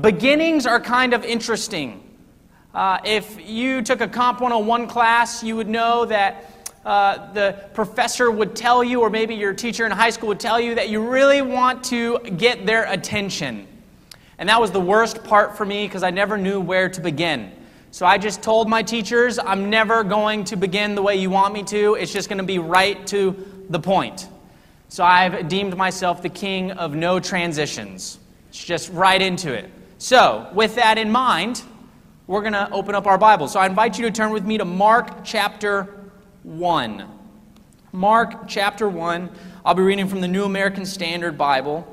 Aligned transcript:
Beginnings 0.00 0.66
are 0.66 0.80
kind 0.80 1.14
of 1.14 1.24
interesting. 1.24 2.02
Uh, 2.74 2.98
if 3.04 3.48
you 3.48 3.80
took 3.80 4.00
a 4.00 4.08
Comp 4.08 4.40
101 4.40 4.88
class, 4.88 5.44
you 5.44 5.54
would 5.54 5.68
know 5.68 6.04
that 6.06 6.68
uh, 6.84 7.32
the 7.32 7.68
professor 7.74 8.28
would 8.28 8.56
tell 8.56 8.82
you, 8.82 9.02
or 9.02 9.08
maybe 9.08 9.36
your 9.36 9.54
teacher 9.54 9.86
in 9.86 9.92
high 9.92 10.10
school 10.10 10.30
would 10.30 10.40
tell 10.40 10.58
you, 10.58 10.74
that 10.74 10.88
you 10.88 11.08
really 11.08 11.42
want 11.42 11.84
to 11.84 12.18
get 12.36 12.66
their 12.66 12.90
attention. 12.90 13.68
And 14.38 14.48
that 14.48 14.60
was 14.60 14.72
the 14.72 14.80
worst 14.80 15.22
part 15.22 15.56
for 15.56 15.64
me 15.64 15.86
because 15.86 16.02
I 16.02 16.10
never 16.10 16.36
knew 16.36 16.60
where 16.60 16.88
to 16.88 17.00
begin. 17.00 17.52
So 17.92 18.04
I 18.04 18.18
just 18.18 18.42
told 18.42 18.68
my 18.68 18.82
teachers, 18.82 19.38
I'm 19.38 19.70
never 19.70 20.02
going 20.02 20.42
to 20.46 20.56
begin 20.56 20.96
the 20.96 21.02
way 21.02 21.14
you 21.14 21.30
want 21.30 21.54
me 21.54 21.62
to. 21.62 21.94
It's 21.94 22.12
just 22.12 22.28
going 22.28 22.38
to 22.38 22.44
be 22.44 22.58
right 22.58 23.06
to 23.06 23.64
the 23.70 23.78
point. 23.78 24.26
So 24.88 25.04
I've 25.04 25.46
deemed 25.46 25.76
myself 25.76 26.20
the 26.20 26.28
king 26.28 26.72
of 26.72 26.96
no 26.96 27.20
transitions. 27.20 28.18
It's 28.48 28.64
just 28.64 28.90
right 28.90 29.22
into 29.22 29.52
it. 29.52 29.70
So, 30.04 30.50
with 30.52 30.74
that 30.74 30.98
in 30.98 31.10
mind, 31.10 31.62
we're 32.26 32.42
going 32.42 32.52
to 32.52 32.70
open 32.70 32.94
up 32.94 33.06
our 33.06 33.16
Bible. 33.16 33.48
So 33.48 33.58
I 33.58 33.64
invite 33.64 33.98
you 33.98 34.04
to 34.04 34.10
turn 34.10 34.32
with 34.32 34.44
me 34.44 34.58
to 34.58 34.64
Mark 34.66 35.24
chapter 35.24 35.88
1. 36.42 37.08
Mark 37.92 38.46
chapter 38.46 38.86
1. 38.86 39.30
I'll 39.64 39.72
be 39.72 39.82
reading 39.82 40.06
from 40.06 40.20
the 40.20 40.28
New 40.28 40.44
American 40.44 40.84
Standard 40.84 41.38
Bible. 41.38 41.86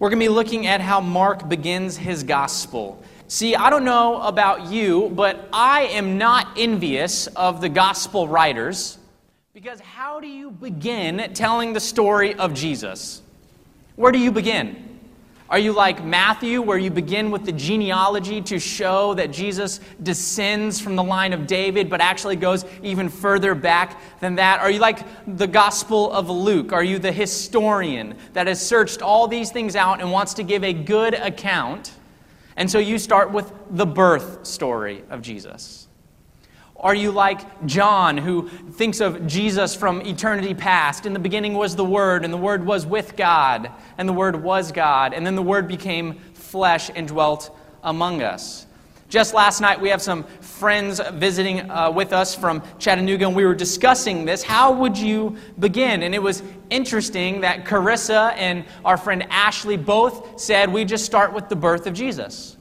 We're 0.00 0.08
going 0.08 0.18
to 0.18 0.24
be 0.24 0.30
looking 0.30 0.66
at 0.66 0.80
how 0.80 1.00
Mark 1.00 1.48
begins 1.48 1.96
his 1.96 2.24
gospel. 2.24 3.00
See, 3.28 3.54
I 3.54 3.70
don't 3.70 3.84
know 3.84 4.20
about 4.22 4.66
you, 4.72 5.08
but 5.10 5.48
I 5.52 5.82
am 5.82 6.18
not 6.18 6.48
envious 6.56 7.28
of 7.28 7.60
the 7.60 7.68
gospel 7.68 8.26
writers 8.26 8.98
because 9.54 9.78
how 9.78 10.18
do 10.18 10.26
you 10.26 10.50
begin 10.50 11.32
telling 11.34 11.72
the 11.72 11.78
story 11.78 12.34
of 12.34 12.52
Jesus? 12.52 13.22
Where 13.94 14.10
do 14.10 14.18
you 14.18 14.32
begin? 14.32 14.91
Are 15.52 15.58
you 15.58 15.74
like 15.74 16.02
Matthew, 16.02 16.62
where 16.62 16.78
you 16.78 16.90
begin 16.90 17.30
with 17.30 17.44
the 17.44 17.52
genealogy 17.52 18.40
to 18.40 18.58
show 18.58 19.12
that 19.12 19.30
Jesus 19.30 19.80
descends 20.02 20.80
from 20.80 20.96
the 20.96 21.04
line 21.04 21.34
of 21.34 21.46
David, 21.46 21.90
but 21.90 22.00
actually 22.00 22.36
goes 22.36 22.64
even 22.82 23.10
further 23.10 23.54
back 23.54 24.00
than 24.20 24.36
that? 24.36 24.60
Are 24.60 24.70
you 24.70 24.78
like 24.78 25.04
the 25.36 25.46
Gospel 25.46 26.10
of 26.10 26.30
Luke? 26.30 26.72
Are 26.72 26.82
you 26.82 26.98
the 26.98 27.12
historian 27.12 28.16
that 28.32 28.46
has 28.46 28.66
searched 28.66 29.02
all 29.02 29.28
these 29.28 29.52
things 29.52 29.76
out 29.76 30.00
and 30.00 30.10
wants 30.10 30.32
to 30.34 30.42
give 30.42 30.64
a 30.64 30.72
good 30.72 31.12
account? 31.12 31.92
And 32.56 32.70
so 32.70 32.78
you 32.78 32.96
start 32.96 33.30
with 33.30 33.52
the 33.72 33.84
birth 33.84 34.46
story 34.46 35.04
of 35.10 35.20
Jesus. 35.20 35.81
Are 36.82 36.94
you 36.96 37.12
like 37.12 37.64
John, 37.64 38.18
who 38.18 38.48
thinks 38.48 39.00
of 39.00 39.24
Jesus 39.28 39.72
from 39.76 40.00
eternity 40.02 40.52
past? 40.52 41.06
In 41.06 41.12
the 41.12 41.20
beginning 41.20 41.54
was 41.54 41.76
the 41.76 41.84
Word, 41.84 42.24
and 42.24 42.34
the 42.34 42.38
Word 42.38 42.66
was 42.66 42.84
with 42.84 43.14
God, 43.16 43.70
and 43.98 44.08
the 44.08 44.12
Word 44.12 44.34
was 44.34 44.72
God, 44.72 45.14
and 45.14 45.24
then 45.24 45.36
the 45.36 45.42
Word 45.42 45.68
became 45.68 46.18
flesh 46.34 46.90
and 46.92 47.06
dwelt 47.06 47.56
among 47.84 48.20
us. 48.20 48.66
Just 49.08 49.32
last 49.32 49.60
night, 49.60 49.80
we 49.80 49.90
have 49.90 50.02
some 50.02 50.24
friends 50.40 51.00
visiting 51.12 51.70
uh, 51.70 51.90
with 51.90 52.12
us 52.12 52.34
from 52.34 52.62
Chattanooga, 52.80 53.26
and 53.26 53.36
we 53.36 53.44
were 53.44 53.54
discussing 53.54 54.24
this. 54.24 54.42
How 54.42 54.72
would 54.72 54.98
you 54.98 55.36
begin? 55.60 56.02
And 56.02 56.16
it 56.16 56.22
was 56.22 56.42
interesting 56.70 57.42
that 57.42 57.64
Carissa 57.64 58.32
and 58.36 58.64
our 58.84 58.96
friend 58.96 59.24
Ashley 59.30 59.76
both 59.76 60.40
said 60.40 60.72
we 60.72 60.84
just 60.84 61.04
start 61.04 61.32
with 61.32 61.48
the 61.48 61.54
birth 61.56 61.86
of 61.86 61.94
Jesus. 61.94 62.56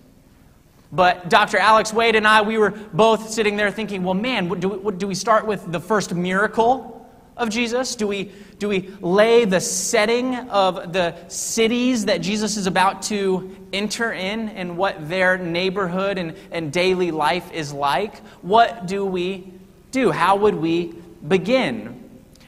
But 0.92 1.30
Dr. 1.30 1.58
Alex 1.58 1.94
Wade 1.94 2.16
and 2.16 2.28
I, 2.28 2.42
we 2.42 2.58
were 2.58 2.72
both 2.72 3.30
sitting 3.30 3.56
there 3.56 3.72
thinking, 3.72 4.04
well, 4.04 4.14
man, 4.14 4.48
do 4.60 4.70
we, 4.70 4.92
do 4.94 5.08
we 5.08 5.16
start 5.16 5.46
with 5.46 5.72
the 5.72 5.80
first 5.80 6.14
miracle 6.14 7.10
of 7.38 7.50
Jesus? 7.50 7.96
Do 7.96 8.08
we, 8.08 8.32
do 8.60 8.68
we 8.68 8.90
lay 9.00 9.46
the 9.46 9.62
setting 9.62 10.36
of 10.50 10.92
the 10.92 11.16
cities 11.30 12.06
that 12.06 12.22
Jesus 12.22 12.58
is 12.58 12.68
about 12.68 13.04
to 13.04 13.56
enter 13.72 14.12
in 14.12 14.50
and 14.50 14.78
what 14.78 15.08
their 15.08 15.38
neighborhood 15.38 16.18
and, 16.18 16.36
and 16.52 16.74
daily 16.74 17.12
life 17.12 17.52
is 17.54 17.72
like? 17.72 18.20
What 18.42 18.86
do 18.86 19.06
we 19.06 19.52
do? 19.92 20.12
How 20.12 20.36
would 20.36 20.56
we 20.56 20.94
begin? 21.26 21.98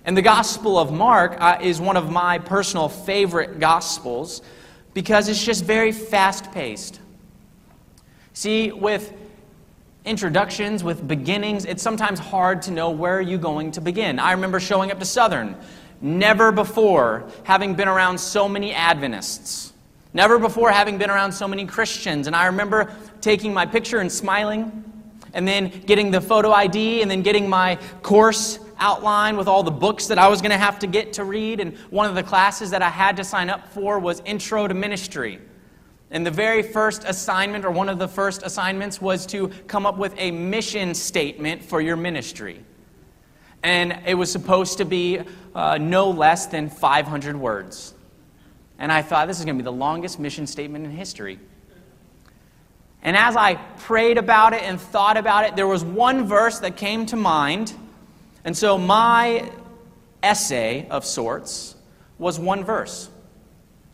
And 0.05 0.17
the 0.17 0.21
Gospel 0.21 0.77
of 0.77 0.91
Mark 0.91 1.37
uh, 1.39 1.59
is 1.61 1.79
one 1.79 1.95
of 1.95 2.11
my 2.11 2.39
personal 2.39 2.89
favorite 2.89 3.59
Gospels 3.61 4.41
because 4.93 5.29
it's 5.29 5.43
just 5.43 5.63
very 5.63 5.93
fast 5.93 6.51
paced. 6.51 6.99
See, 8.33 8.71
with 8.71 9.13
introductions, 10.05 10.83
with 10.83 11.07
beginnings, 11.07 11.65
it's 11.65 11.83
sometimes 11.83 12.19
hard 12.19 12.63
to 12.63 12.71
know 12.71 12.89
where 12.89 13.21
you're 13.21 13.33
you 13.33 13.37
going 13.37 13.71
to 13.71 13.81
begin. 13.81 14.19
I 14.19 14.31
remember 14.31 14.59
showing 14.59 14.91
up 14.91 14.99
to 14.99 15.05
Southern, 15.05 15.55
never 16.01 16.51
before 16.51 17.29
having 17.43 17.75
been 17.75 17.87
around 17.87 18.19
so 18.19 18.49
many 18.49 18.73
Adventists, 18.73 19.71
never 20.13 20.39
before 20.39 20.71
having 20.71 20.97
been 20.97 21.09
around 21.09 21.31
so 21.31 21.47
many 21.47 21.65
Christians. 21.65 22.27
And 22.27 22.35
I 22.35 22.47
remember 22.47 22.93
taking 23.21 23.53
my 23.53 23.65
picture 23.65 23.99
and 23.99 24.11
smiling, 24.11 24.83
and 25.33 25.47
then 25.47 25.69
getting 25.85 26.11
the 26.11 26.21
photo 26.21 26.51
ID, 26.51 27.01
and 27.01 27.09
then 27.09 27.21
getting 27.21 27.47
my 27.47 27.77
course 28.01 28.59
outline 28.79 29.37
with 29.37 29.47
all 29.47 29.63
the 29.63 29.71
books 29.71 30.07
that 30.07 30.19
I 30.19 30.27
was 30.27 30.41
going 30.41 30.51
to 30.51 30.57
have 30.57 30.79
to 30.79 30.87
get 30.87 31.13
to 31.13 31.23
read. 31.23 31.59
And 31.59 31.77
one 31.91 32.09
of 32.09 32.15
the 32.15 32.23
classes 32.23 32.71
that 32.71 32.81
I 32.81 32.89
had 32.89 33.15
to 33.17 33.23
sign 33.23 33.49
up 33.49 33.71
for 33.73 33.99
was 33.99 34.21
Intro 34.25 34.67
to 34.67 34.73
Ministry. 34.73 35.39
And 36.13 36.23
the 36.23 36.31
very 36.31 36.61
first 36.61 37.03
assignment, 37.05 37.65
or 37.65 37.71
one 37.71 37.89
of 37.89 37.97
the 37.97 38.07
first 38.07 38.43
assignments, 38.43 39.01
was 39.01 39.25
to 39.27 39.47
come 39.65 39.87
up 39.87 39.97
with 39.97 40.13
a 40.17 40.29
mission 40.29 40.93
statement 40.93 41.63
for 41.63 41.81
your 41.81 41.97
ministry. 41.97 42.63
And 43.63 43.99
it 44.05 44.13
was 44.13 44.31
supposed 44.31 44.77
to 44.77 44.85
be 44.85 45.21
uh, 45.55 45.79
no 45.79 46.11
less 46.11 46.45
than 46.45 46.69
500 46.69 47.35
words. 47.35 47.95
And 48.77 48.91
I 48.91 49.01
thought, 49.01 49.27
this 49.27 49.39
is 49.39 49.45
going 49.45 49.57
to 49.57 49.63
be 49.63 49.65
the 49.65 49.71
longest 49.71 50.19
mission 50.19 50.45
statement 50.45 50.85
in 50.85 50.91
history. 50.91 51.39
And 53.01 53.17
as 53.17 53.35
I 53.35 53.55
prayed 53.55 54.19
about 54.19 54.53
it 54.53 54.61
and 54.61 54.79
thought 54.79 55.17
about 55.17 55.45
it, 55.45 55.55
there 55.55 55.67
was 55.67 55.83
one 55.83 56.27
verse 56.27 56.59
that 56.59 56.77
came 56.77 57.07
to 57.07 57.15
mind. 57.15 57.73
And 58.45 58.55
so 58.55 58.77
my 58.77 59.51
essay 60.21 60.87
of 60.91 61.05
sorts 61.05 61.75
was 62.19 62.39
one 62.39 62.63
verse. 62.63 63.09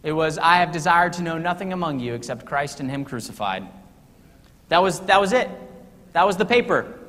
It 0.03 0.13
was, 0.13 0.37
I 0.37 0.57
have 0.57 0.71
desired 0.71 1.13
to 1.13 1.21
know 1.21 1.37
nothing 1.37 1.73
among 1.73 1.99
you 1.99 2.13
except 2.13 2.45
Christ 2.45 2.79
and 2.79 2.89
Him 2.89 3.03
crucified. 3.03 3.67
That 4.69 4.81
was, 4.81 5.01
that 5.01 5.19
was 5.19 5.33
it. 5.33 5.49
That 6.13 6.25
was 6.25 6.37
the 6.37 6.45
paper. 6.45 6.99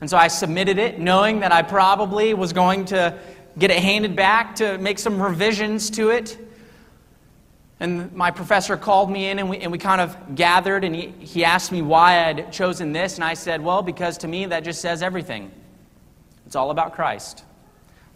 And 0.00 0.08
so 0.08 0.16
I 0.16 0.28
submitted 0.28 0.78
it, 0.78 0.98
knowing 0.98 1.40
that 1.40 1.52
I 1.52 1.62
probably 1.62 2.32
was 2.32 2.52
going 2.52 2.86
to 2.86 3.18
get 3.58 3.70
it 3.70 3.78
handed 3.78 4.14
back 4.14 4.56
to 4.56 4.78
make 4.78 4.98
some 4.98 5.20
revisions 5.20 5.90
to 5.90 6.10
it. 6.10 6.38
And 7.80 8.12
my 8.12 8.30
professor 8.30 8.76
called 8.76 9.10
me 9.10 9.28
in, 9.28 9.38
and 9.38 9.50
we, 9.50 9.58
and 9.58 9.70
we 9.70 9.78
kind 9.78 10.00
of 10.00 10.34
gathered, 10.34 10.84
and 10.84 10.94
he, 10.94 11.08
he 11.20 11.44
asked 11.44 11.70
me 11.70 11.82
why 11.82 12.26
I'd 12.26 12.52
chosen 12.52 12.92
this. 12.92 13.16
And 13.16 13.24
I 13.24 13.34
said, 13.34 13.62
Well, 13.62 13.82
because 13.82 14.18
to 14.18 14.28
me, 14.28 14.46
that 14.46 14.64
just 14.64 14.80
says 14.80 15.02
everything. 15.02 15.52
It's 16.46 16.56
all 16.56 16.70
about 16.70 16.94
Christ. 16.94 17.44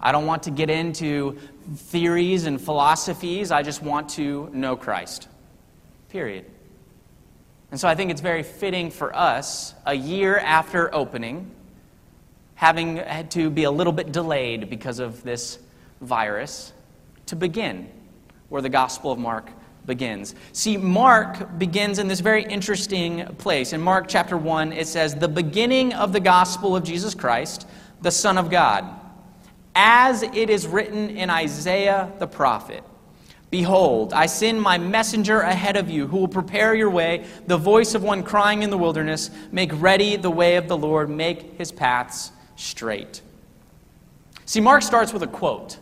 I 0.02 0.10
don't 0.10 0.26
want 0.26 0.42
to 0.44 0.50
get 0.50 0.68
into 0.68 1.38
theories 1.76 2.46
and 2.46 2.60
philosophies. 2.60 3.52
I 3.52 3.62
just 3.62 3.82
want 3.82 4.08
to 4.10 4.50
know 4.52 4.76
Christ. 4.76 5.28
Period. 6.08 6.46
And 7.70 7.78
so 7.78 7.88
I 7.88 7.94
think 7.94 8.10
it's 8.10 8.20
very 8.20 8.42
fitting 8.42 8.90
for 8.90 9.14
us, 9.14 9.74
a 9.86 9.94
year 9.94 10.36
after 10.38 10.92
opening, 10.94 11.50
having 12.56 12.96
had 12.96 13.30
to 13.32 13.48
be 13.48 13.64
a 13.64 13.70
little 13.70 13.92
bit 13.92 14.12
delayed 14.12 14.68
because 14.68 14.98
of 14.98 15.22
this 15.22 15.58
virus, 16.00 16.72
to 17.26 17.36
begin 17.36 17.88
where 18.48 18.60
the 18.60 18.68
Gospel 18.68 19.12
of 19.12 19.18
Mark 19.18 19.50
begins. 19.86 20.34
See, 20.52 20.76
Mark 20.76 21.58
begins 21.58 21.98
in 21.98 22.08
this 22.08 22.20
very 22.20 22.44
interesting 22.44 23.24
place. 23.38 23.72
In 23.72 23.80
Mark 23.80 24.06
chapter 24.08 24.36
1, 24.36 24.72
it 24.72 24.86
says, 24.86 25.14
The 25.14 25.28
beginning 25.28 25.92
of 25.94 26.12
the 26.12 26.20
gospel 26.20 26.76
of 26.76 26.84
Jesus 26.84 27.14
Christ, 27.14 27.66
the 28.00 28.10
Son 28.10 28.36
of 28.36 28.50
God 28.50 28.84
as 29.74 30.22
it 30.22 30.50
is 30.50 30.66
written 30.66 31.10
in 31.10 31.30
Isaiah 31.30 32.12
the 32.18 32.26
prophet. 32.26 32.84
Behold, 33.50 34.14
I 34.14 34.26
send 34.26 34.62
my 34.62 34.78
messenger 34.78 35.40
ahead 35.40 35.76
of 35.76 35.90
you 35.90 36.06
who 36.06 36.16
will 36.16 36.28
prepare 36.28 36.74
your 36.74 36.88
way, 36.88 37.26
the 37.46 37.58
voice 37.58 37.94
of 37.94 38.02
one 38.02 38.22
crying 38.22 38.62
in 38.62 38.70
the 38.70 38.78
wilderness, 38.78 39.30
make 39.50 39.70
ready 39.74 40.16
the 40.16 40.30
way 40.30 40.56
of 40.56 40.68
the 40.68 40.76
Lord, 40.76 41.10
make 41.10 41.58
his 41.58 41.70
paths 41.70 42.32
straight. 42.56 43.20
See, 44.46 44.60
Mark 44.60 44.82
starts 44.82 45.12
with 45.12 45.22
a 45.22 45.26
quote. 45.26 45.78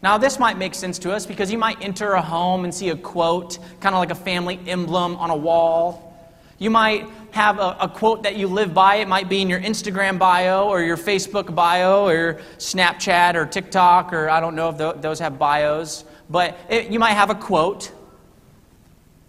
Now, 0.00 0.16
this 0.18 0.38
might 0.38 0.58
make 0.58 0.74
sense 0.74 1.00
to 1.00 1.12
us 1.12 1.26
because 1.26 1.50
you 1.50 1.58
might 1.58 1.82
enter 1.82 2.12
a 2.12 2.22
home 2.22 2.62
and 2.62 2.72
see 2.72 2.90
a 2.90 2.96
quote, 2.96 3.58
kind 3.80 3.92
of 3.94 3.98
like 3.98 4.12
a 4.12 4.14
family 4.14 4.60
emblem 4.66 5.16
on 5.16 5.30
a 5.30 5.36
wall. 5.36 6.30
You 6.58 6.70
might 6.70 7.08
have 7.36 7.58
a, 7.58 7.76
a, 7.80 7.88
quote 7.88 8.24
that 8.24 8.36
you 8.36 8.48
live 8.48 8.74
by. 8.74 8.96
It 8.96 9.08
might 9.08 9.28
be 9.28 9.40
in 9.40 9.48
your 9.48 9.60
Instagram 9.60 10.18
bio 10.18 10.68
or 10.68 10.82
your 10.82 10.96
Facebook 10.96 11.54
bio 11.54 12.04
or 12.04 12.14
your 12.14 12.34
Snapchat 12.58 13.34
or 13.34 13.46
TikTok, 13.46 14.12
or 14.12 14.28
I 14.28 14.40
don't 14.40 14.56
know 14.56 14.70
if 14.70 15.00
those 15.00 15.20
have 15.20 15.38
bios, 15.38 16.04
but 16.28 16.58
it, 16.68 16.90
you 16.90 16.98
might 16.98 17.12
have 17.12 17.30
a 17.30 17.34
quote. 17.34 17.92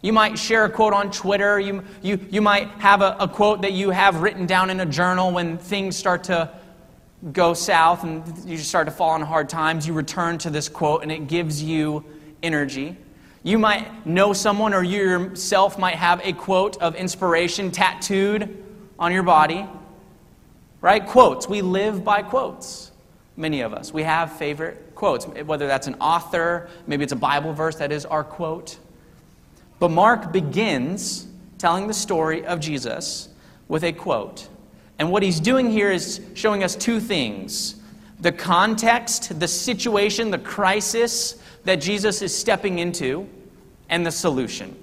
You 0.01 0.13
might 0.13 0.39
share 0.39 0.65
a 0.65 0.69
quote 0.69 0.93
on 0.93 1.11
Twitter. 1.11 1.59
You, 1.59 1.83
you, 2.01 2.19
you 2.31 2.41
might 2.41 2.69
have 2.79 3.01
a, 3.01 3.17
a 3.19 3.27
quote 3.27 3.61
that 3.61 3.73
you 3.73 3.89
have 3.91 4.21
written 4.21 4.45
down 4.45 4.69
in 4.69 4.79
a 4.79 4.85
journal 4.85 5.31
when 5.31 5.57
things 5.57 5.95
start 5.95 6.23
to 6.25 6.51
go 7.33 7.53
south 7.53 8.03
and 8.03 8.23
you 8.45 8.57
start 8.57 8.87
to 8.87 8.91
fall 8.91 9.09
on 9.09 9.21
hard 9.21 9.49
times. 9.49 9.85
You 9.85 9.93
return 9.93 10.37
to 10.39 10.49
this 10.49 10.69
quote 10.69 11.03
and 11.03 11.11
it 11.11 11.27
gives 11.27 11.61
you 11.61 12.05
energy. 12.41 12.95
You 13.43 13.59
might 13.59 14.05
know 14.05 14.33
someone 14.33 14.73
or 14.73 14.83
you 14.83 15.01
yourself 15.01 15.77
might 15.79 15.95
have 15.95 16.21
a 16.23 16.33
quote 16.33 16.77
of 16.81 16.95
inspiration 16.95 17.71
tattooed 17.71 18.63
on 18.99 19.13
your 19.13 19.23
body. 19.23 19.65
Right? 20.81 21.05
Quotes. 21.05 21.47
We 21.47 21.61
live 21.61 22.03
by 22.03 22.21
quotes. 22.21 22.91
Many 23.35 23.61
of 23.61 23.73
us. 23.73 23.93
We 23.93 24.03
have 24.03 24.33
favorite 24.33 24.95
quotes, 24.95 25.25
whether 25.25 25.67
that's 25.67 25.87
an 25.87 25.95
author, 26.01 26.69
maybe 26.87 27.03
it's 27.03 27.13
a 27.13 27.17
Bible 27.17 27.53
verse 27.53 27.75
that 27.75 27.91
is 27.91 28.05
our 28.05 28.23
quote. 28.23 28.79
But 29.79 29.91
Mark 29.91 30.31
begins 30.31 31.27
telling 31.59 31.87
the 31.87 31.93
story 31.93 32.45
of 32.45 32.59
Jesus 32.59 33.29
with 33.67 33.83
a 33.83 33.93
quote. 33.93 34.47
And 34.97 35.11
what 35.11 35.21
he's 35.21 35.39
doing 35.39 35.69
here 35.69 35.91
is 35.91 36.21
showing 36.33 36.63
us 36.63 36.75
two 36.75 36.99
things 36.99 37.75
the 38.19 38.31
context, 38.31 39.39
the 39.39 39.47
situation, 39.47 40.31
the 40.31 40.39
crisis 40.39 41.39
that 41.67 41.81
Jesus 41.81 42.21
is 42.21 42.35
stepping 42.35 42.79
into, 42.79 43.27
and 43.89 44.05
the 44.05 44.11
solution. 44.11 44.75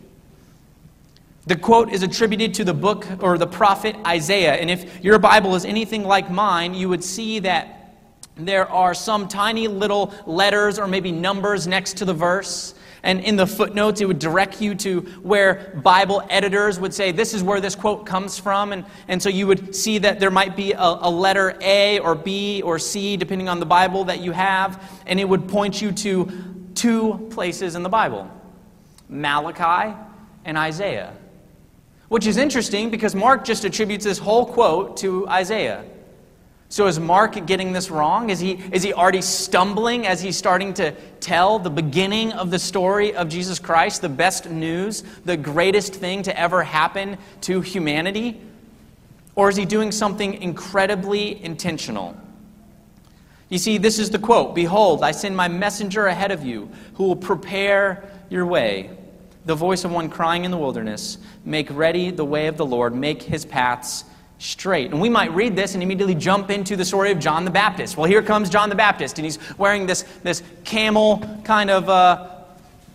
The 1.46 1.56
quote 1.56 1.92
is 1.92 2.02
attributed 2.02 2.54
to 2.54 2.64
the 2.64 2.74
book 2.74 3.06
or 3.20 3.36
the 3.36 3.46
prophet 3.46 3.96
Isaiah. 4.06 4.54
And 4.54 4.70
if 4.70 5.04
your 5.04 5.18
Bible 5.18 5.54
is 5.54 5.64
anything 5.64 6.04
like 6.04 6.30
mine, 6.30 6.74
you 6.74 6.88
would 6.88 7.04
see 7.04 7.38
that 7.40 7.96
there 8.36 8.68
are 8.70 8.94
some 8.94 9.28
tiny 9.28 9.68
little 9.68 10.12
letters 10.26 10.78
or 10.78 10.86
maybe 10.86 11.12
numbers 11.12 11.66
next 11.66 11.98
to 11.98 12.04
the 12.04 12.14
verse. 12.14 12.74
And 13.02 13.20
in 13.20 13.36
the 13.36 13.46
footnotes, 13.46 14.00
it 14.00 14.06
would 14.06 14.18
direct 14.18 14.62
you 14.62 14.74
to 14.76 15.00
where 15.22 15.78
Bible 15.82 16.22
editors 16.30 16.80
would 16.80 16.94
say, 16.94 17.12
this 17.12 17.34
is 17.34 17.42
where 17.42 17.60
this 17.60 17.74
quote 17.74 18.06
comes 18.06 18.38
from. 18.38 18.72
And, 18.72 18.86
and 19.08 19.22
so 19.22 19.28
you 19.28 19.46
would 19.46 19.76
see 19.76 19.98
that 19.98 20.20
there 20.20 20.30
might 20.30 20.56
be 20.56 20.72
a, 20.72 20.78
a 20.78 21.10
letter 21.10 21.58
A 21.60 21.98
or 21.98 22.14
B 22.14 22.62
or 22.62 22.78
C, 22.78 23.18
depending 23.18 23.50
on 23.50 23.60
the 23.60 23.66
Bible 23.66 24.04
that 24.04 24.20
you 24.20 24.32
have. 24.32 24.82
And 25.06 25.20
it 25.20 25.28
would 25.28 25.46
point 25.46 25.82
you 25.82 25.92
to 25.92 26.53
two 26.74 27.28
places 27.30 27.74
in 27.74 27.82
the 27.82 27.88
Bible 27.88 28.30
Malachi 29.08 29.96
and 30.44 30.58
Isaiah. 30.58 31.14
Which 32.08 32.26
is 32.26 32.36
interesting 32.36 32.90
because 32.90 33.14
Mark 33.14 33.44
just 33.44 33.64
attributes 33.64 34.04
this 34.04 34.18
whole 34.18 34.46
quote 34.46 34.96
to 34.98 35.26
Isaiah. 35.28 35.84
So 36.68 36.86
is 36.86 36.98
Mark 36.98 37.46
getting 37.46 37.72
this 37.72 37.90
wrong? 37.90 38.30
Is 38.30 38.40
he, 38.40 38.52
is 38.72 38.82
he 38.82 38.92
already 38.92 39.22
stumbling 39.22 40.06
as 40.06 40.20
he's 40.20 40.36
starting 40.36 40.74
to 40.74 40.90
tell 41.20 41.58
the 41.58 41.70
beginning 41.70 42.32
of 42.32 42.50
the 42.50 42.58
story 42.58 43.14
of 43.14 43.28
Jesus 43.28 43.58
Christ, 43.58 44.02
the 44.02 44.08
best 44.08 44.50
news, 44.50 45.04
the 45.24 45.36
greatest 45.36 45.94
thing 45.94 46.22
to 46.24 46.38
ever 46.38 46.64
happen 46.64 47.16
to 47.42 47.60
humanity? 47.60 48.40
Or 49.36 49.48
is 49.48 49.56
he 49.56 49.64
doing 49.64 49.92
something 49.92 50.34
incredibly 50.34 51.42
intentional? 51.44 52.16
You 53.48 53.58
see, 53.58 53.78
this 53.78 53.98
is 53.98 54.10
the 54.10 54.18
quote 54.18 54.54
Behold, 54.54 55.02
I 55.02 55.10
send 55.12 55.36
my 55.36 55.48
messenger 55.48 56.06
ahead 56.06 56.30
of 56.30 56.44
you 56.44 56.70
who 56.94 57.04
will 57.04 57.16
prepare 57.16 58.08
your 58.30 58.46
way. 58.46 58.90
The 59.44 59.54
voice 59.54 59.84
of 59.84 59.92
one 59.92 60.08
crying 60.08 60.44
in 60.44 60.50
the 60.50 60.56
wilderness, 60.56 61.18
Make 61.44 61.68
ready 61.70 62.10
the 62.10 62.24
way 62.24 62.46
of 62.46 62.56
the 62.56 62.66
Lord, 62.66 62.94
make 62.94 63.22
his 63.22 63.44
paths 63.44 64.04
straight. 64.38 64.90
And 64.90 65.00
we 65.00 65.08
might 65.08 65.32
read 65.32 65.56
this 65.56 65.74
and 65.74 65.82
immediately 65.82 66.14
jump 66.14 66.50
into 66.50 66.76
the 66.76 66.84
story 66.84 67.10
of 67.10 67.18
John 67.18 67.44
the 67.44 67.50
Baptist. 67.50 67.96
Well, 67.96 68.06
here 68.06 68.22
comes 68.22 68.50
John 68.50 68.68
the 68.68 68.74
Baptist, 68.74 69.18
and 69.18 69.24
he's 69.24 69.38
wearing 69.58 69.86
this, 69.86 70.02
this 70.22 70.42
camel 70.64 71.22
kind 71.44 71.70
of 71.70 71.88
uh, 71.88 72.30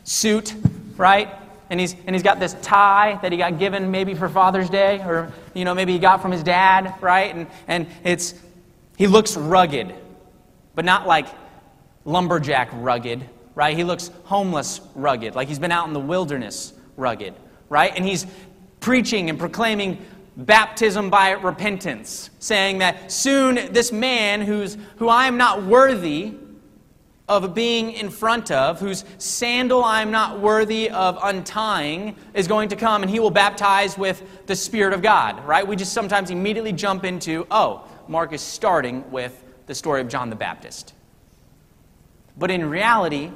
suit, 0.04 0.56
right? 0.98 1.30
And 1.70 1.80
he's, 1.80 1.96
and 2.06 2.16
he's 2.16 2.24
got 2.24 2.40
this 2.40 2.56
tie 2.62 3.20
that 3.22 3.32
he 3.32 3.38
got 3.38 3.60
given 3.60 3.92
maybe 3.92 4.16
for 4.16 4.28
Father's 4.28 4.70
Day, 4.70 5.00
or, 5.02 5.32
you 5.54 5.66
know, 5.66 5.76
maybe 5.76 5.94
he 5.94 6.00
got 6.00 6.22
from 6.22 6.32
his 6.32 6.44
dad, 6.44 6.96
right? 7.02 7.34
And, 7.34 7.48
and 7.68 7.88
it's, 8.04 8.34
he 8.98 9.08
looks 9.08 9.38
rugged, 9.38 9.94
but 10.76 10.86
not 10.86 11.08
like 11.08 11.28
lumberjack 12.06 12.70
rugged, 12.74 13.28
right? 13.56 13.76
He 13.76 13.84
looks 13.84 14.12
homeless 14.24 14.82
rugged, 14.96 15.36
like 15.36 15.48
he's 15.48 15.60
been 15.60 15.72
out 15.72 15.88
in 15.88 15.94
the 15.94 16.00
wilderness 16.00 16.74
rugged, 16.98 17.34
right? 17.70 17.92
And 17.96 18.06
he's 18.06 18.26
preaching 18.80 19.30
and 19.30 19.38
proclaiming 19.38 20.04
baptism 20.38 21.10
by 21.10 21.32
repentance, 21.32 22.30
saying 22.40 22.78
that 22.80 23.12
soon 23.12 23.74
this 23.74 23.92
man 23.92 24.42
who's, 24.42 24.78
who 24.98 25.10
I 25.10 25.26
am 25.26 25.38
not 25.38 25.64
worthy 25.64 26.34
of 27.28 27.54
being 27.54 27.92
in 27.92 28.10
front 28.10 28.50
of, 28.50 28.80
whose 28.80 29.06
sandal 29.20 29.84
I 29.84 30.02
am 30.02 30.10
not 30.10 30.40
worthy 30.40 30.90
of 30.90 31.20
untying, 31.22 32.16
is 32.34 32.48
going 32.48 32.70
to 32.70 32.76
come 32.76 33.04
and 33.04 33.12
he 33.12 33.20
will 33.20 33.30
baptize 33.30 33.98
with 33.98 34.48
the 34.48 34.56
Spirit 34.56 34.94
of 34.94 35.04
God, 35.04 35.46
right? 35.46 35.66
We 35.66 35.76
just 35.76 35.94
sometimes 35.94 36.32
immediately 36.32 36.74
jump 36.74 37.06
into, 37.06 37.46
oh, 37.52 37.88
Mark 38.08 38.34
is 38.34 38.42
starting 38.42 39.10
with 39.12 39.44
the 39.70 39.76
story 39.76 40.02
of 40.02 40.08
John 40.08 40.32
the 40.32 40.36
Baptist. 40.36 40.96
But 42.36 42.50
in 42.50 42.68
reality, 42.68 43.30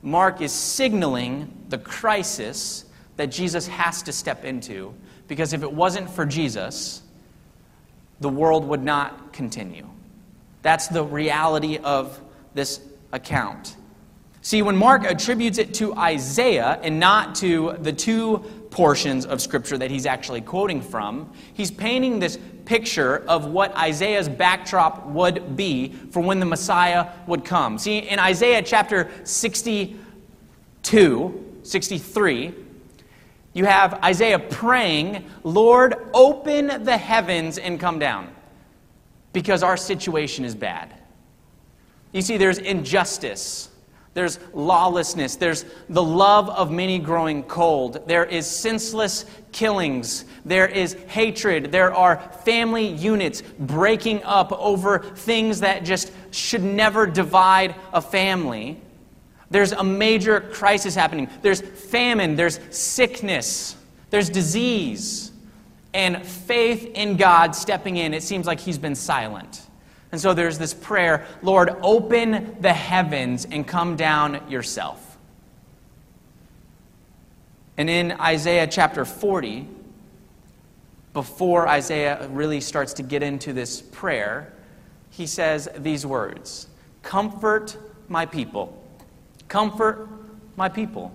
Mark 0.00 0.40
is 0.40 0.50
signaling 0.50 1.66
the 1.68 1.76
crisis 1.76 2.86
that 3.18 3.26
Jesus 3.26 3.66
has 3.66 4.02
to 4.04 4.12
step 4.12 4.46
into 4.46 4.94
because 5.28 5.52
if 5.52 5.62
it 5.62 5.70
wasn't 5.70 6.08
for 6.08 6.24
Jesus, 6.24 7.02
the 8.20 8.30
world 8.30 8.66
would 8.66 8.82
not 8.82 9.34
continue. 9.34 9.86
That's 10.62 10.88
the 10.88 11.04
reality 11.04 11.76
of 11.76 12.18
this 12.54 12.80
account. 13.12 13.76
See, 14.40 14.62
when 14.62 14.78
Mark 14.78 15.04
attributes 15.04 15.58
it 15.58 15.74
to 15.74 15.94
Isaiah 15.96 16.80
and 16.82 16.98
not 16.98 17.34
to 17.36 17.76
the 17.78 17.92
two 17.92 18.38
portions 18.70 19.26
of 19.26 19.42
Scripture 19.42 19.76
that 19.76 19.90
he's 19.90 20.06
actually 20.06 20.40
quoting 20.40 20.80
from, 20.80 21.30
he's 21.52 21.70
painting 21.70 22.20
this 22.20 22.38
picture 22.64 23.18
of 23.28 23.46
what 23.46 23.74
Isaiah's 23.76 24.28
backdrop 24.28 25.06
would 25.06 25.56
be 25.56 25.92
for 26.10 26.20
when 26.20 26.40
the 26.40 26.46
Messiah 26.46 27.10
would 27.26 27.44
come. 27.44 27.78
See, 27.78 27.98
in 27.98 28.18
Isaiah 28.18 28.62
chapter 28.62 29.10
62, 29.24 31.60
63, 31.62 32.54
you 33.52 33.64
have 33.64 33.94
Isaiah 34.02 34.38
praying, 34.38 35.24
Lord, 35.44 35.94
open 36.12 36.84
the 36.84 36.96
heavens 36.96 37.58
and 37.58 37.78
come 37.78 37.98
down 37.98 38.34
because 39.32 39.62
our 39.62 39.76
situation 39.76 40.44
is 40.44 40.54
bad. 40.54 40.94
You 42.12 42.22
see, 42.22 42.36
there's 42.36 42.58
injustice. 42.58 43.68
There's 44.14 44.38
lawlessness. 44.52 45.34
There's 45.34 45.64
the 45.88 46.02
love 46.02 46.48
of 46.48 46.70
many 46.70 47.00
growing 47.00 47.42
cold. 47.42 48.06
There 48.06 48.24
is 48.24 48.46
senseless 48.46 49.26
killings. 49.50 50.24
There 50.44 50.66
is 50.66 50.94
hatred. 51.08 51.72
There 51.72 51.92
are 51.92 52.18
family 52.44 52.86
units 52.86 53.42
breaking 53.58 54.22
up 54.22 54.52
over 54.52 55.00
things 55.00 55.60
that 55.60 55.84
just 55.84 56.12
should 56.30 56.62
never 56.62 57.06
divide 57.06 57.74
a 57.92 58.00
family. 58.00 58.80
There's 59.50 59.72
a 59.72 59.84
major 59.84 60.40
crisis 60.40 60.94
happening. 60.94 61.28
There's 61.42 61.60
famine, 61.60 62.36
there's 62.36 62.60
sickness, 62.70 63.76
there's 64.10 64.30
disease. 64.30 65.32
And 65.92 66.26
faith 66.26 66.86
in 66.94 67.16
God 67.16 67.54
stepping 67.54 67.96
in, 67.96 68.14
it 68.14 68.24
seems 68.24 68.46
like 68.46 68.58
He's 68.58 68.78
been 68.78 68.96
silent. 68.96 69.62
And 70.14 70.20
so 70.20 70.32
there's 70.32 70.58
this 70.58 70.72
prayer 70.72 71.26
Lord, 71.42 71.70
open 71.82 72.58
the 72.60 72.72
heavens 72.72 73.48
and 73.50 73.66
come 73.66 73.96
down 73.96 74.48
yourself. 74.48 75.18
And 77.76 77.90
in 77.90 78.12
Isaiah 78.12 78.68
chapter 78.68 79.04
40, 79.04 79.66
before 81.14 81.66
Isaiah 81.66 82.28
really 82.28 82.60
starts 82.60 82.92
to 82.92 83.02
get 83.02 83.24
into 83.24 83.52
this 83.52 83.82
prayer, 83.82 84.52
he 85.10 85.26
says 85.26 85.68
these 85.78 86.06
words 86.06 86.68
Comfort 87.02 87.76
my 88.06 88.24
people 88.24 88.80
Comfort 89.48 90.08
my 90.54 90.68
people 90.68 91.12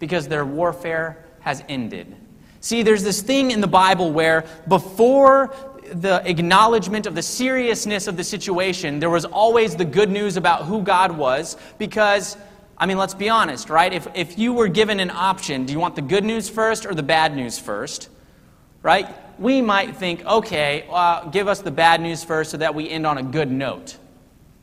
because 0.00 0.26
their 0.26 0.44
warfare 0.44 1.24
has 1.42 1.62
ended. 1.68 2.16
See, 2.60 2.82
there's 2.82 3.04
this 3.04 3.22
thing 3.22 3.52
in 3.52 3.60
the 3.60 3.68
Bible 3.68 4.10
where 4.10 4.44
before 4.66 5.54
the 5.94 6.22
acknowledgement 6.28 7.06
of 7.06 7.14
the 7.14 7.22
seriousness 7.22 8.06
of 8.06 8.16
the 8.16 8.24
situation, 8.24 8.98
there 8.98 9.10
was 9.10 9.24
always 9.24 9.76
the 9.76 9.84
good 9.84 10.10
news 10.10 10.36
about 10.36 10.64
who 10.64 10.82
God 10.82 11.12
was 11.12 11.56
because, 11.78 12.36
I 12.78 12.86
mean, 12.86 12.98
let's 12.98 13.14
be 13.14 13.28
honest, 13.28 13.70
right? 13.70 13.92
If, 13.92 14.08
if 14.14 14.38
you 14.38 14.52
were 14.52 14.68
given 14.68 15.00
an 15.00 15.10
option, 15.10 15.66
do 15.66 15.72
you 15.72 15.78
want 15.78 15.94
the 15.94 16.02
good 16.02 16.24
news 16.24 16.48
first 16.48 16.86
or 16.86 16.94
the 16.94 17.02
bad 17.02 17.36
news 17.36 17.58
first? 17.58 18.08
Right? 18.82 19.06
We 19.38 19.62
might 19.62 19.96
think, 19.96 20.24
okay, 20.24 20.86
uh, 20.90 21.28
give 21.28 21.46
us 21.46 21.60
the 21.60 21.70
bad 21.70 22.00
news 22.00 22.24
first 22.24 22.50
so 22.50 22.56
that 22.56 22.74
we 22.74 22.88
end 22.88 23.06
on 23.06 23.18
a 23.18 23.22
good 23.22 23.50
note, 23.50 23.96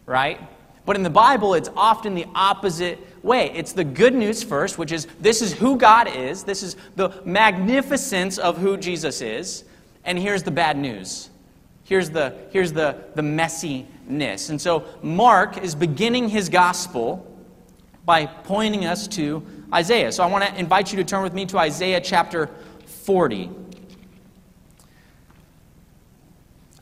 right? 0.06 0.40
But 0.86 0.96
in 0.96 1.04
the 1.04 1.10
Bible, 1.10 1.54
it's 1.54 1.70
often 1.76 2.16
the 2.16 2.26
opposite 2.36 3.00
way. 3.24 3.52
It's 3.52 3.74
the 3.74 3.84
good 3.84 4.14
news 4.14 4.44
first, 4.44 4.78
which 4.78 4.92
is 4.92 5.08
this 5.20 5.42
is 5.42 5.54
who 5.54 5.78
God 5.78 6.08
is, 6.08 6.44
this 6.44 6.64
is 6.64 6.76
the 6.96 7.22
magnificence 7.26 8.38
of 8.38 8.58
who 8.58 8.76
Jesus 8.76 9.22
is, 9.22 9.64
and 10.04 10.18
here's 10.18 10.44
the 10.44 10.52
bad 10.52 10.78
news. 10.78 11.30
Here's 11.84 12.10
the, 12.12 12.36
here's 12.52 12.72
the, 12.72 13.04
the 13.16 13.22
messiness. 13.22 14.50
And 14.50 14.62
so 14.62 14.86
Mark 15.02 15.58
is 15.58 15.74
beginning 15.74 16.30
his 16.30 16.48
gospel 16.48 17.26
by 18.06 18.26
pointing 18.28 18.86
us 18.86 19.08
to 19.08 19.44
Isaiah. 19.74 20.12
So 20.12 20.24
I 20.24 20.28
want 20.28 20.46
to 20.46 20.56
invite 20.60 20.92
you 20.92 20.98
to 20.98 21.04
turn 21.04 21.24
with 21.24 21.34
me 21.34 21.46
to 21.48 21.58
Isaiah 21.58 22.00
chapter 22.00 22.50
40. 22.86 23.50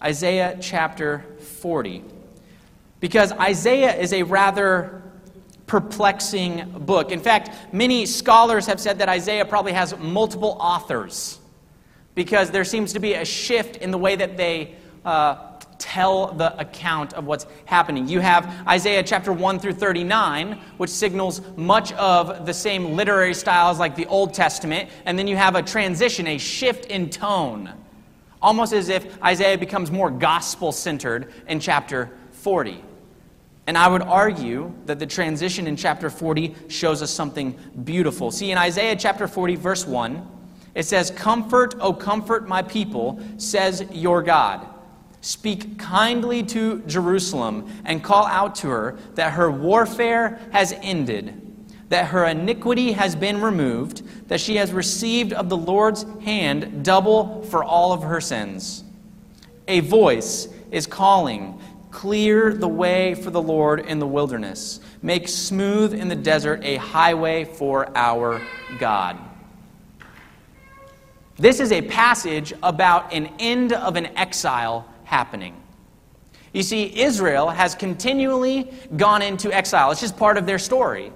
Isaiah 0.04 0.58
chapter 0.60 1.26
40. 1.40 2.04
Because 3.00 3.32
Isaiah 3.32 3.96
is 3.96 4.14
a 4.14 4.24
rather 4.24 5.04
perplexing 5.68 6.70
book. 6.86 7.12
In 7.12 7.20
fact, 7.20 7.74
many 7.74 8.06
scholars 8.06 8.66
have 8.68 8.80
said 8.80 9.00
that 9.00 9.10
Isaiah 9.10 9.46
probably 9.46 9.74
has 9.74 9.98
multiple 9.98 10.58
authors 10.60 11.40
because 12.18 12.50
there 12.50 12.64
seems 12.64 12.94
to 12.94 13.00
be 13.00 13.14
a 13.14 13.24
shift 13.24 13.76
in 13.78 13.92
the 13.92 13.98
way 13.98 14.16
that 14.16 14.38
they 14.38 14.74
uh, 15.06 15.36
tell 15.78 16.34
the 16.34 16.60
account 16.60 17.14
of 17.14 17.28
what's 17.28 17.46
happening. 17.66 18.08
You 18.08 18.22
have 18.22 18.68
Isaiah 18.68 19.04
chapter 19.04 19.32
1 19.32 19.60
through 19.60 19.74
39, 19.74 20.60
which 20.78 20.90
signals 20.90 21.42
much 21.56 21.94
of 21.94 22.48
the 22.48 22.56
same 22.56 22.96
literary 22.96 23.36
styles 23.36 23.78
like 23.78 23.96
the 23.96 24.08
Old 24.08 24.34
Testament, 24.34 24.90
and 25.06 25.18
then 25.18 25.28
you 25.28 25.36
have 25.36 25.54
a 25.54 25.62
transition, 25.62 26.26
a 26.26 26.40
shift 26.40 26.86
in 26.86 27.12
tone, 27.12 27.72
almost 28.42 28.74
as 28.74 28.90
if 28.90 29.22
Isaiah 29.22 29.60
becomes 29.60 29.92
more 29.92 30.10
gospel 30.10 30.72
centered 30.72 31.32
in 31.48 31.60
chapter 31.60 32.10
40. 32.32 32.84
And 33.68 33.78
I 33.78 33.88
would 33.88 34.02
argue 34.02 34.74
that 34.88 34.98
the 34.98 35.06
transition 35.06 35.68
in 35.68 35.76
chapter 35.76 36.10
40 36.10 36.56
shows 36.68 37.04
us 37.04 37.12
something 37.12 37.56
beautiful. 37.84 38.32
See, 38.32 38.50
in 38.50 38.58
Isaiah 38.58 38.96
chapter 38.96 39.28
40, 39.28 39.56
verse 39.58 39.86
1, 39.86 40.37
it 40.78 40.86
says, 40.86 41.10
Comfort, 41.10 41.74
O 41.80 41.92
comfort 41.92 42.48
my 42.48 42.62
people, 42.62 43.20
says 43.38 43.84
your 43.92 44.22
God. 44.22 44.68
Speak 45.22 45.80
kindly 45.80 46.44
to 46.44 46.84
Jerusalem 46.84 47.68
and 47.84 48.04
call 48.04 48.28
out 48.28 48.54
to 48.58 48.68
her 48.68 49.00
that 49.16 49.34
her 49.34 49.50
warfare 49.50 50.40
has 50.52 50.74
ended, 50.84 51.42
that 51.90 52.10
her 52.10 52.26
iniquity 52.26 52.92
has 52.92 53.16
been 53.16 53.42
removed, 53.42 54.04
that 54.30 54.40
she 54.40 54.58
has 54.58 54.72
received 54.72 55.34
of 55.34 55.50
the 55.50 55.58
Lord's 55.58 56.06
hand 56.22 56.86
double 56.86 57.42
for 57.42 57.64
all 57.64 57.92
of 57.92 58.04
her 58.04 58.22
sins. 58.22 58.84
A 59.68 59.80
voice 59.80 60.48
is 60.70 60.86
calling 60.86 61.60
Clear 61.90 62.54
the 62.54 62.68
way 62.68 63.16
for 63.16 63.32
the 63.32 63.42
Lord 63.42 63.80
in 63.80 63.98
the 63.98 64.06
wilderness. 64.06 64.80
Make 65.02 65.28
smooth 65.28 65.96
in 65.96 66.08
the 66.08 66.16
desert 66.16 66.64
a 66.64 66.76
highway 66.76 67.46
for 67.46 67.90
our 67.98 68.40
God. 68.78 69.27
This 71.38 71.60
is 71.60 71.72
a 71.72 71.82
passage 71.84 72.54
about 72.64 73.14
an 73.14 73.30
end 73.40 73.74
of 73.74 73.96
an 73.96 74.08
exile 74.18 74.88
happening. 75.04 75.56
You 76.54 76.64
see, 76.64 77.00
Israel 77.00 77.50
has 77.50 77.76
continually 77.76 78.72
gone 78.96 79.22
into 79.22 79.54
exile. 79.54 79.92
It's 79.92 80.02
just 80.02 80.18
part 80.18 80.38
of 80.38 80.48
their 80.48 80.58
story. 80.58 81.12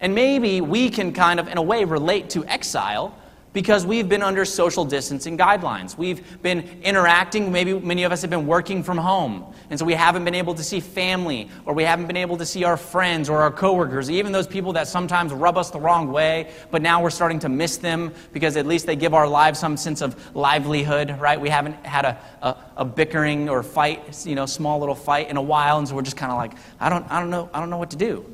And 0.00 0.14
maybe 0.14 0.60
we 0.60 0.88
can 0.88 1.12
kind 1.12 1.38
of, 1.38 1.48
in 1.48 1.58
a 1.58 1.62
way, 1.62 1.84
relate 1.84 2.30
to 2.30 2.44
exile 2.46 3.14
because 3.52 3.84
we've 3.84 4.08
been 4.08 4.22
under 4.22 4.44
social 4.44 4.84
distancing 4.84 5.36
guidelines. 5.36 5.96
We've 5.96 6.42
been 6.42 6.80
interacting, 6.82 7.52
maybe 7.52 7.78
many 7.78 8.04
of 8.04 8.12
us 8.12 8.22
have 8.22 8.30
been 8.30 8.46
working 8.46 8.82
from 8.82 8.98
home. 8.98 9.52
And 9.70 9.78
so 9.78 9.84
we 9.84 9.94
haven't 9.94 10.24
been 10.24 10.34
able 10.34 10.54
to 10.54 10.62
see 10.62 10.80
family, 10.80 11.48
or 11.64 11.74
we 11.74 11.84
haven't 11.84 12.06
been 12.06 12.16
able 12.16 12.36
to 12.38 12.46
see 12.46 12.64
our 12.64 12.76
friends 12.76 13.28
or 13.28 13.38
our 13.42 13.50
coworkers, 13.50 14.10
even 14.10 14.32
those 14.32 14.46
people 14.46 14.72
that 14.74 14.88
sometimes 14.88 15.32
rub 15.32 15.56
us 15.56 15.70
the 15.70 15.80
wrong 15.80 16.12
way, 16.12 16.50
but 16.70 16.82
now 16.82 17.02
we're 17.02 17.10
starting 17.10 17.38
to 17.40 17.48
miss 17.48 17.76
them 17.76 18.12
because 18.32 18.56
at 18.56 18.66
least 18.66 18.86
they 18.86 18.96
give 18.96 19.14
our 19.14 19.28
lives 19.28 19.58
some 19.58 19.76
sense 19.76 20.00
of 20.00 20.34
livelihood, 20.36 21.18
right? 21.20 21.40
We 21.40 21.48
haven't 21.48 21.74
had 21.86 22.04
a, 22.04 22.18
a, 22.42 22.56
a 22.78 22.84
bickering 22.84 23.48
or 23.48 23.62
fight, 23.62 24.26
you 24.26 24.34
know, 24.34 24.46
small 24.46 24.78
little 24.78 24.94
fight 24.94 25.28
in 25.28 25.36
a 25.36 25.42
while, 25.42 25.78
and 25.78 25.88
so 25.88 25.94
we're 25.94 26.02
just 26.02 26.16
kind 26.16 26.32
of 26.32 26.38
like, 26.38 26.52
I 26.80 26.88
don't, 26.88 27.10
I 27.10 27.20
don't 27.20 27.30
know, 27.30 27.50
I 27.52 27.60
don't 27.60 27.70
know 27.70 27.78
what 27.78 27.90
to 27.90 27.96
do. 27.96 28.24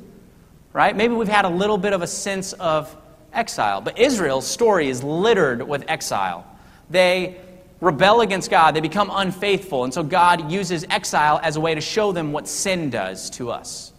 Right? 0.71 0.95
Maybe 0.95 1.15
we've 1.15 1.27
had 1.27 1.45
a 1.45 1.49
little 1.49 1.77
bit 1.77 1.93
of 1.93 2.03
a 2.03 2.07
sense 2.07 2.53
of 2.53 2.95
exile. 3.33 3.81
But 3.81 3.97
Israel's 3.97 4.47
story 4.47 4.89
is 4.89 5.03
littered 5.03 5.67
with 5.67 5.83
exile. 5.87 6.45
They 6.89 7.39
rebel 7.81 8.21
against 8.21 8.51
God, 8.51 8.75
they 8.75 8.81
become 8.81 9.09
unfaithful, 9.11 9.85
and 9.85 9.93
so 9.93 10.03
God 10.03 10.51
uses 10.51 10.85
exile 10.89 11.39
as 11.43 11.55
a 11.55 11.59
way 11.61 11.75
to 11.75 11.81
show 11.81 12.11
them 12.11 12.31
what 12.31 12.47
sin 12.47 12.89
does 12.89 13.29
to 13.31 13.51
us. 13.51 13.93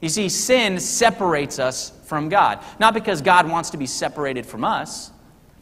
You 0.00 0.08
see, 0.08 0.28
sin 0.28 0.80
separates 0.80 1.58
us 1.58 1.92
from 2.04 2.28
God. 2.28 2.58
Not 2.78 2.92
because 2.92 3.22
God 3.22 3.48
wants 3.48 3.70
to 3.70 3.76
be 3.76 3.86
separated 3.86 4.44
from 4.44 4.64
us, 4.64 5.10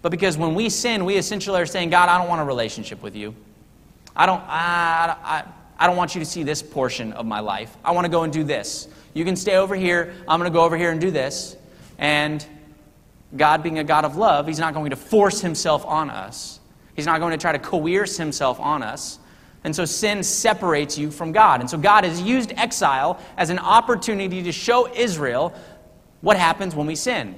but 0.01 0.11
because 0.11 0.37
when 0.37 0.55
we 0.55 0.69
sin, 0.69 1.05
we 1.05 1.17
essentially 1.17 1.61
are 1.61 1.67
saying, 1.67 1.91
God, 1.91 2.09
I 2.09 2.19
don't 2.19 2.29
want 2.29 2.41
a 2.41 2.45
relationship 2.45 3.03
with 3.03 3.15
you. 3.15 3.35
I 4.17 4.27
don't, 4.27 4.43
I, 4.47 5.17
I, 5.23 5.45
I 5.79 5.87
don't 5.87 5.97
want 5.97 6.15
you 6.15 6.19
to 6.21 6.25
see 6.25 6.43
this 6.43 6.63
portion 6.63 7.13
of 7.13 7.25
my 7.25 7.41
life. 7.41 7.77
I 7.85 7.93
want 7.93 8.05
to 8.05 8.11
go 8.11 8.25
and 8.25 8.33
do 8.33 8.43
this. 8.43 8.89
You 9.15 9.25
can 9.25 9.37
stay 9.37 9.57
over 9.57 9.75
here. 9.75 10.15
I'm 10.27 10.41
going 10.41 10.51
to 10.51 10.55
go 10.55 10.65
over 10.65 10.77
here 10.77 10.91
and 10.91 11.01
do 11.01 11.11
this. 11.11 11.57
And 11.99 12.45
God 13.37 13.63
being 13.63 13.79
a 13.79 13.85
God 13.85 14.05
of 14.05 14.17
love, 14.17 14.47
He's 14.47 14.59
not 14.59 14.75
going 14.75 14.91
to 14.91 14.97
force 14.97 15.41
Himself 15.41 15.85
on 15.87 16.11
us. 16.11 16.61
He's 16.95 17.07
not 17.07 17.21
going 17.21 17.33
to 17.33 17.39
try 17.39 17.53
to 17.53 17.59
coerce 17.59 18.17
Himself 18.17 18.61
on 18.61 18.83
us. 18.83 19.19
And 19.65 19.75
so 19.75 19.85
sin 19.85 20.23
separates 20.23 20.99
you 20.99 21.11
from 21.11 21.33
God. 21.33 21.61
And 21.61 21.71
so 21.71 21.79
God 21.79 22.05
has 22.05 22.21
used 22.21 22.53
exile 22.57 23.21
as 23.37 23.51
an 23.51 23.59
opportunity 23.59 24.43
to 24.43 24.53
show 24.53 24.93
Israel 24.93 25.55
what 26.21 26.37
happens 26.37 26.75
when 26.75 26.87
we 26.87 26.97
sin. 26.97 27.35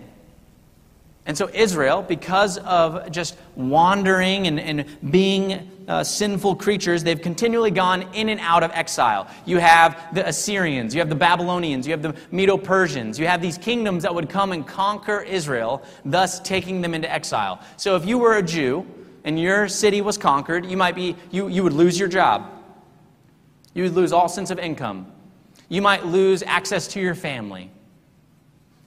And 1.26 1.36
so, 1.36 1.48
Israel, 1.52 2.02
because 2.02 2.58
of 2.58 3.10
just 3.10 3.36
wandering 3.56 4.46
and, 4.46 4.60
and 4.60 4.84
being 5.10 5.70
uh, 5.88 6.02
sinful 6.02 6.56
creatures, 6.56 7.02
they've 7.02 7.20
continually 7.20 7.70
gone 7.70 8.02
in 8.14 8.28
and 8.28 8.40
out 8.40 8.62
of 8.62 8.70
exile. 8.72 9.28
You 9.44 9.58
have 9.58 10.14
the 10.14 10.26
Assyrians, 10.26 10.94
you 10.94 11.00
have 11.00 11.08
the 11.08 11.14
Babylonians, 11.14 11.86
you 11.86 11.92
have 11.92 12.02
the 12.02 12.14
Medo 12.30 12.56
Persians, 12.56 13.18
you 13.18 13.26
have 13.26 13.42
these 13.42 13.58
kingdoms 13.58 14.02
that 14.02 14.14
would 14.14 14.28
come 14.28 14.52
and 14.52 14.66
conquer 14.66 15.20
Israel, 15.22 15.82
thus 16.04 16.40
taking 16.40 16.80
them 16.80 16.94
into 16.94 17.10
exile. 17.10 17.60
So, 17.76 17.96
if 17.96 18.06
you 18.06 18.18
were 18.18 18.36
a 18.38 18.42
Jew 18.42 18.86
and 19.24 19.38
your 19.38 19.68
city 19.68 20.00
was 20.00 20.18
conquered, 20.18 20.66
you 20.66 20.76
might 20.76 20.94
be, 20.94 21.16
you, 21.30 21.48
you 21.48 21.62
would 21.62 21.72
lose 21.72 21.98
your 21.98 22.08
job. 22.08 22.50
You 23.74 23.82
would 23.84 23.94
lose 23.94 24.12
all 24.12 24.28
sense 24.28 24.50
of 24.50 24.58
income. 24.58 25.10
You 25.68 25.82
might 25.82 26.06
lose 26.06 26.42
access 26.42 26.86
to 26.88 27.00
your 27.00 27.14
family. 27.14 27.70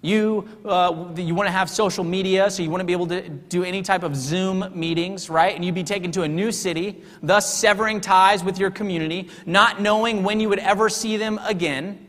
You, 0.08 0.48
uh, 0.64 1.10
you 1.18 1.36
want 1.36 1.48
to 1.48 1.52
have 1.52 1.70
social 1.70 2.06
media, 2.06 2.50
so 2.50 2.64
you 2.64 2.70
want 2.70 2.80
to 2.80 2.86
be 2.86 2.94
able 2.94 3.08
to 3.08 3.28
do 3.28 3.66
any 3.66 3.82
type 3.82 4.04
of 4.04 4.16
Zoom 4.16 4.72
meetings, 4.74 5.30
right? 5.30 5.54
And 5.54 5.66
you'd 5.66 5.76
be 5.76 5.84
taken 5.84 6.14
to 6.14 6.22
a 6.22 6.28
new 6.30 6.54
city, 6.54 7.04
thus 7.22 7.54
severing 7.54 8.00
ties 8.00 8.42
with 8.42 8.58
your 8.58 8.72
community, 8.72 9.28
not 9.46 9.82
knowing 9.82 10.24
when 10.24 10.40
you 10.40 10.48
would 10.48 10.60
ever 10.60 10.88
see 10.88 11.18
them 11.18 11.42
again, 11.44 12.08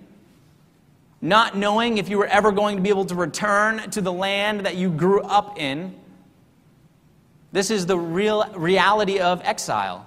not 1.20 1.56
knowing 1.56 1.98
if 1.98 2.08
you 2.08 2.18
were 2.18 2.28
ever 2.28 2.52
going 2.52 2.76
to 2.76 2.82
be 2.82 2.88
able 2.88 3.04
to 3.06 3.16
return 3.16 3.90
to 3.90 4.00
the 4.00 4.12
land 4.12 4.60
that 4.60 4.76
you 4.76 4.90
grew 4.90 5.20
up 5.22 5.58
in. 5.58 5.92
This 7.50 7.68
is 7.68 7.84
the 7.84 7.98
real 7.98 8.48
reality 8.54 9.18
of 9.18 9.42
exile. 9.42 10.06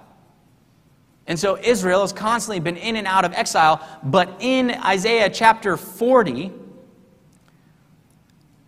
And 1.26 1.38
so 1.38 1.58
Israel 1.58 2.00
has 2.00 2.14
constantly 2.14 2.58
been 2.58 2.78
in 2.78 2.96
and 2.96 3.06
out 3.06 3.26
of 3.26 3.34
exile, 3.34 3.86
but 4.02 4.34
in 4.40 4.70
Isaiah 4.70 5.28
chapter 5.28 5.76
40, 5.76 6.52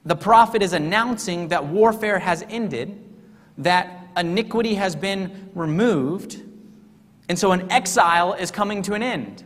the 0.04 0.16
prophet 0.16 0.62
is 0.62 0.72
announcing 0.72 1.48
that 1.48 1.66
warfare 1.66 2.18
has 2.18 2.44
ended, 2.48 3.02
that 3.58 4.08
iniquity 4.16 4.74
has 4.74 4.94
been 4.94 5.50
removed, 5.54 6.42
and 7.28 7.38
so 7.38 7.52
an 7.52 7.70
exile 7.72 8.34
is 8.34 8.50
coming 8.50 8.82
to 8.82 8.94
an 8.94 9.02
end. 9.02 9.44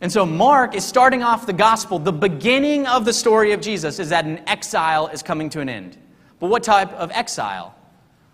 And 0.00 0.10
so 0.10 0.24
Mark 0.24 0.74
is 0.74 0.84
starting 0.84 1.22
off 1.22 1.44
the 1.44 1.52
gospel. 1.52 1.98
The 1.98 2.12
beginning 2.12 2.86
of 2.86 3.04
the 3.04 3.12
story 3.12 3.52
of 3.52 3.60
Jesus 3.60 3.98
is 3.98 4.08
that 4.10 4.24
an 4.24 4.40
exile 4.48 5.08
is 5.08 5.22
coming 5.22 5.50
to 5.50 5.60
an 5.60 5.68
end. 5.68 5.98
But 6.38 6.48
what 6.48 6.62
type 6.62 6.92
of 6.92 7.10
exile? 7.10 7.74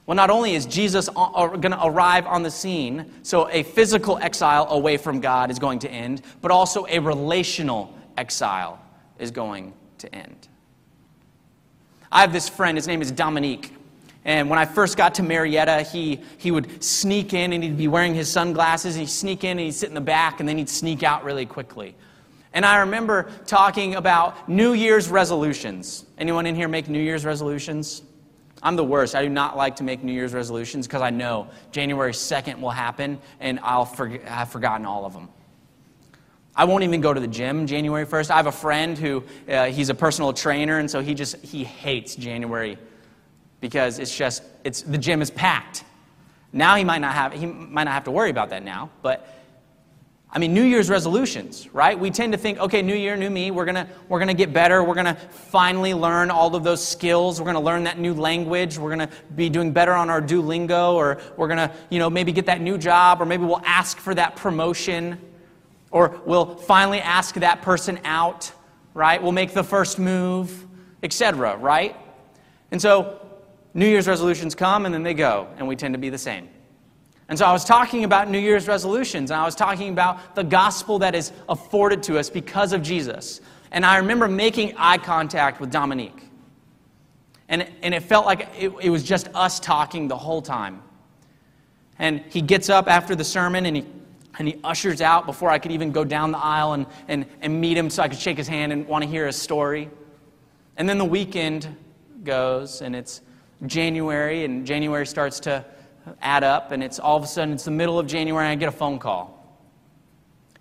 Well, 0.06 0.14
not 0.14 0.28
only 0.28 0.54
is 0.54 0.66
Jesus 0.66 1.08
going 1.08 1.62
to 1.62 1.84
arrive 1.84 2.26
on 2.26 2.42
the 2.42 2.50
scene, 2.50 3.10
so 3.22 3.48
a 3.50 3.62
physical 3.62 4.18
exile 4.18 4.66
away 4.68 4.98
from 4.98 5.20
God 5.20 5.50
is 5.50 5.58
going 5.58 5.78
to 5.80 5.90
end, 5.90 6.20
but 6.42 6.50
also 6.50 6.86
a 6.90 6.98
relational 6.98 7.94
exile 8.18 8.78
is 9.18 9.30
going 9.30 9.72
to 10.04 10.14
end. 10.14 10.48
I 12.12 12.20
have 12.20 12.32
this 12.32 12.48
friend, 12.48 12.78
his 12.78 12.86
name 12.86 13.02
is 13.02 13.10
Dominique. 13.10 13.74
And 14.24 14.48
when 14.48 14.58
I 14.58 14.64
first 14.64 14.96
got 14.96 15.14
to 15.16 15.22
Marietta, 15.22 15.82
he, 15.82 16.20
he 16.38 16.50
would 16.50 16.82
sneak 16.82 17.34
in 17.34 17.52
and 17.52 17.62
he'd 17.62 17.76
be 17.76 17.88
wearing 17.88 18.14
his 18.14 18.30
sunglasses. 18.30 18.94
He'd 18.94 19.10
sneak 19.10 19.44
in 19.44 19.52
and 19.52 19.60
he'd 19.60 19.72
sit 19.72 19.88
in 19.88 19.94
the 19.94 20.00
back 20.00 20.40
and 20.40 20.48
then 20.48 20.56
he'd 20.56 20.70
sneak 20.70 21.02
out 21.02 21.24
really 21.24 21.44
quickly. 21.44 21.94
And 22.54 22.64
I 22.64 22.78
remember 22.78 23.30
talking 23.46 23.96
about 23.96 24.48
New 24.48 24.72
Year's 24.72 25.10
resolutions. 25.10 26.06
Anyone 26.16 26.46
in 26.46 26.54
here 26.54 26.68
make 26.68 26.88
New 26.88 27.02
Year's 27.02 27.24
resolutions? 27.24 28.02
I'm 28.62 28.76
the 28.76 28.84
worst. 28.84 29.14
I 29.14 29.22
do 29.22 29.28
not 29.28 29.56
like 29.56 29.76
to 29.76 29.84
make 29.84 30.02
New 30.02 30.12
Year's 30.12 30.32
resolutions 30.32 30.86
because 30.86 31.02
I 31.02 31.10
know 31.10 31.48
January 31.72 32.12
2nd 32.12 32.60
will 32.60 32.70
happen 32.70 33.18
and 33.40 33.60
I'll 33.62 33.92
I've 34.28 34.50
forgotten 34.50 34.86
all 34.86 35.04
of 35.04 35.12
them. 35.12 35.28
I 36.56 36.64
won't 36.64 36.84
even 36.84 37.00
go 37.00 37.12
to 37.12 37.20
the 37.20 37.26
gym 37.26 37.66
January 37.66 38.06
1st. 38.06 38.30
I 38.30 38.36
have 38.36 38.46
a 38.46 38.52
friend 38.52 38.96
who 38.96 39.24
uh, 39.48 39.66
he's 39.66 39.88
a 39.88 39.94
personal 39.94 40.32
trainer, 40.32 40.78
and 40.78 40.88
so 40.88 41.00
he 41.00 41.14
just 41.14 41.36
he 41.44 41.64
hates 41.64 42.14
January 42.14 42.78
because 43.60 43.98
it's 43.98 44.16
just 44.16 44.44
it's 44.62 44.82
the 44.82 44.98
gym 44.98 45.20
is 45.20 45.30
packed. 45.30 45.84
Now 46.52 46.76
he 46.76 46.84
might 46.84 47.00
not 47.00 47.14
have 47.14 47.32
he 47.32 47.46
might 47.46 47.84
not 47.84 47.94
have 47.94 48.04
to 48.04 48.12
worry 48.12 48.30
about 48.30 48.50
that 48.50 48.62
now, 48.62 48.90
but 49.02 49.28
I 50.30 50.38
mean 50.38 50.54
New 50.54 50.62
Year's 50.62 50.88
resolutions, 50.88 51.68
right? 51.72 51.98
We 51.98 52.12
tend 52.12 52.32
to 52.34 52.38
think, 52.38 52.60
okay, 52.60 52.82
New 52.82 52.94
Year, 52.94 53.16
new 53.16 53.30
me. 53.30 53.50
We're 53.50 53.64
gonna 53.64 53.88
we're 54.08 54.20
gonna 54.20 54.32
get 54.32 54.52
better. 54.52 54.84
We're 54.84 54.94
gonna 54.94 55.16
finally 55.16 55.92
learn 55.92 56.30
all 56.30 56.54
of 56.54 56.62
those 56.62 56.86
skills. 56.86 57.40
We're 57.40 57.46
gonna 57.46 57.60
learn 57.60 57.82
that 57.84 57.98
new 57.98 58.14
language. 58.14 58.78
We're 58.78 58.90
gonna 58.90 59.10
be 59.34 59.50
doing 59.50 59.72
better 59.72 59.92
on 59.92 60.08
our 60.08 60.22
Duolingo, 60.22 60.92
or 60.92 61.20
we're 61.36 61.48
gonna 61.48 61.74
you 61.90 61.98
know 61.98 62.08
maybe 62.08 62.30
get 62.30 62.46
that 62.46 62.60
new 62.60 62.78
job, 62.78 63.20
or 63.20 63.26
maybe 63.26 63.44
we'll 63.44 63.62
ask 63.64 63.98
for 63.98 64.14
that 64.14 64.36
promotion 64.36 65.18
Or 65.94 66.20
we'll 66.26 66.56
finally 66.56 67.00
ask 67.00 67.36
that 67.36 67.62
person 67.62 68.00
out, 68.02 68.50
right? 68.94 69.22
We'll 69.22 69.30
make 69.30 69.54
the 69.54 69.62
first 69.62 70.00
move, 70.00 70.66
etc., 71.04 71.56
right? 71.56 71.94
And 72.72 72.82
so 72.82 73.20
New 73.74 73.86
Year's 73.86 74.08
resolutions 74.08 74.56
come 74.56 74.86
and 74.86 74.92
then 74.92 75.04
they 75.04 75.14
go, 75.14 75.46
and 75.56 75.68
we 75.68 75.76
tend 75.76 75.94
to 75.94 75.98
be 75.98 76.10
the 76.10 76.18
same. 76.18 76.48
And 77.28 77.38
so 77.38 77.46
I 77.46 77.52
was 77.52 77.64
talking 77.64 78.02
about 78.02 78.28
New 78.28 78.40
Year's 78.40 78.66
resolutions, 78.66 79.30
and 79.30 79.40
I 79.40 79.44
was 79.44 79.54
talking 79.54 79.90
about 79.90 80.34
the 80.34 80.42
gospel 80.42 80.98
that 80.98 81.14
is 81.14 81.30
afforded 81.48 82.02
to 82.02 82.18
us 82.18 82.28
because 82.28 82.72
of 82.72 82.82
Jesus. 82.82 83.40
And 83.70 83.86
I 83.86 83.98
remember 83.98 84.26
making 84.26 84.74
eye 84.76 84.98
contact 84.98 85.60
with 85.60 85.70
Dominique. 85.70 86.28
And, 87.48 87.70
and 87.82 87.94
it 87.94 88.02
felt 88.02 88.26
like 88.26 88.48
it, 88.58 88.72
it 88.82 88.90
was 88.90 89.04
just 89.04 89.28
us 89.32 89.60
talking 89.60 90.08
the 90.08 90.18
whole 90.18 90.42
time. 90.42 90.82
And 92.00 92.20
he 92.30 92.42
gets 92.42 92.68
up 92.68 92.88
after 92.88 93.14
the 93.14 93.22
sermon 93.22 93.64
and 93.64 93.76
he, 93.76 93.86
and 94.38 94.48
he 94.48 94.58
ushers 94.64 95.00
out 95.00 95.26
before 95.26 95.50
I 95.50 95.58
could 95.58 95.72
even 95.72 95.92
go 95.92 96.04
down 96.04 96.32
the 96.32 96.38
aisle 96.38 96.72
and, 96.72 96.86
and, 97.08 97.26
and 97.40 97.60
meet 97.60 97.76
him 97.76 97.90
so 97.90 98.02
I 98.02 98.08
could 98.08 98.18
shake 98.18 98.36
his 98.36 98.48
hand 98.48 98.72
and 98.72 98.86
want 98.86 99.04
to 99.04 99.10
hear 99.10 99.26
his 99.26 99.36
story. 99.36 99.88
And 100.76 100.88
then 100.88 100.98
the 100.98 101.04
weekend 101.04 101.74
goes 102.24 102.82
and 102.82 102.96
it's 102.96 103.20
January, 103.66 104.44
and 104.44 104.66
January 104.66 105.06
starts 105.06 105.40
to 105.40 105.64
add 106.20 106.44
up, 106.44 106.72
and 106.72 106.82
it's 106.82 106.98
all 106.98 107.16
of 107.16 107.22
a 107.22 107.26
sudden 107.26 107.54
it's 107.54 107.64
the 107.64 107.70
middle 107.70 107.98
of 107.98 108.06
January 108.06 108.44
and 108.44 108.52
I 108.52 108.56
get 108.56 108.68
a 108.68 108.76
phone 108.76 108.98
call. 108.98 109.58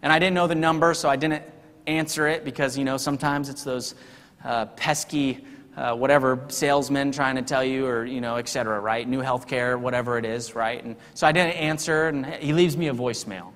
And 0.02 0.12
I 0.12 0.20
didn't 0.20 0.36
know 0.36 0.48
the 0.48 0.56
number, 0.56 0.94
so 0.94 1.10
I 1.10 1.16
didn't 1.16 1.44
answer 1.88 2.28
it 2.28 2.46
because, 2.46 2.78
you 2.78 2.84
know, 2.84 2.98
sometimes 2.98 3.50
it's 3.50 3.64
those 3.64 3.96
uh, 4.44 4.66
pesky 4.68 5.46
uh, 5.76 5.96
whatever 5.96 6.40
salesmen 6.50 7.12
trying 7.12 7.36
to 7.36 7.42
tell 7.42 7.64
you, 7.64 7.86
or 7.86 8.06
you 8.06 8.22
know, 8.22 8.36
et 8.36 8.48
cetera, 8.48 8.80
right? 8.80 9.08
New 9.08 9.22
healthcare, 9.22 9.80
whatever 9.80 10.18
it 10.18 10.26
is, 10.26 10.56
right? 10.56 10.84
And 10.84 10.96
so 11.14 11.26
I 11.26 11.32
didn't 11.32 11.54
answer, 11.54 12.10
and 12.10 12.26
he 12.26 12.54
leaves 12.54 12.78
me 12.78 12.90
a 12.90 12.94
voicemail. 12.94 13.53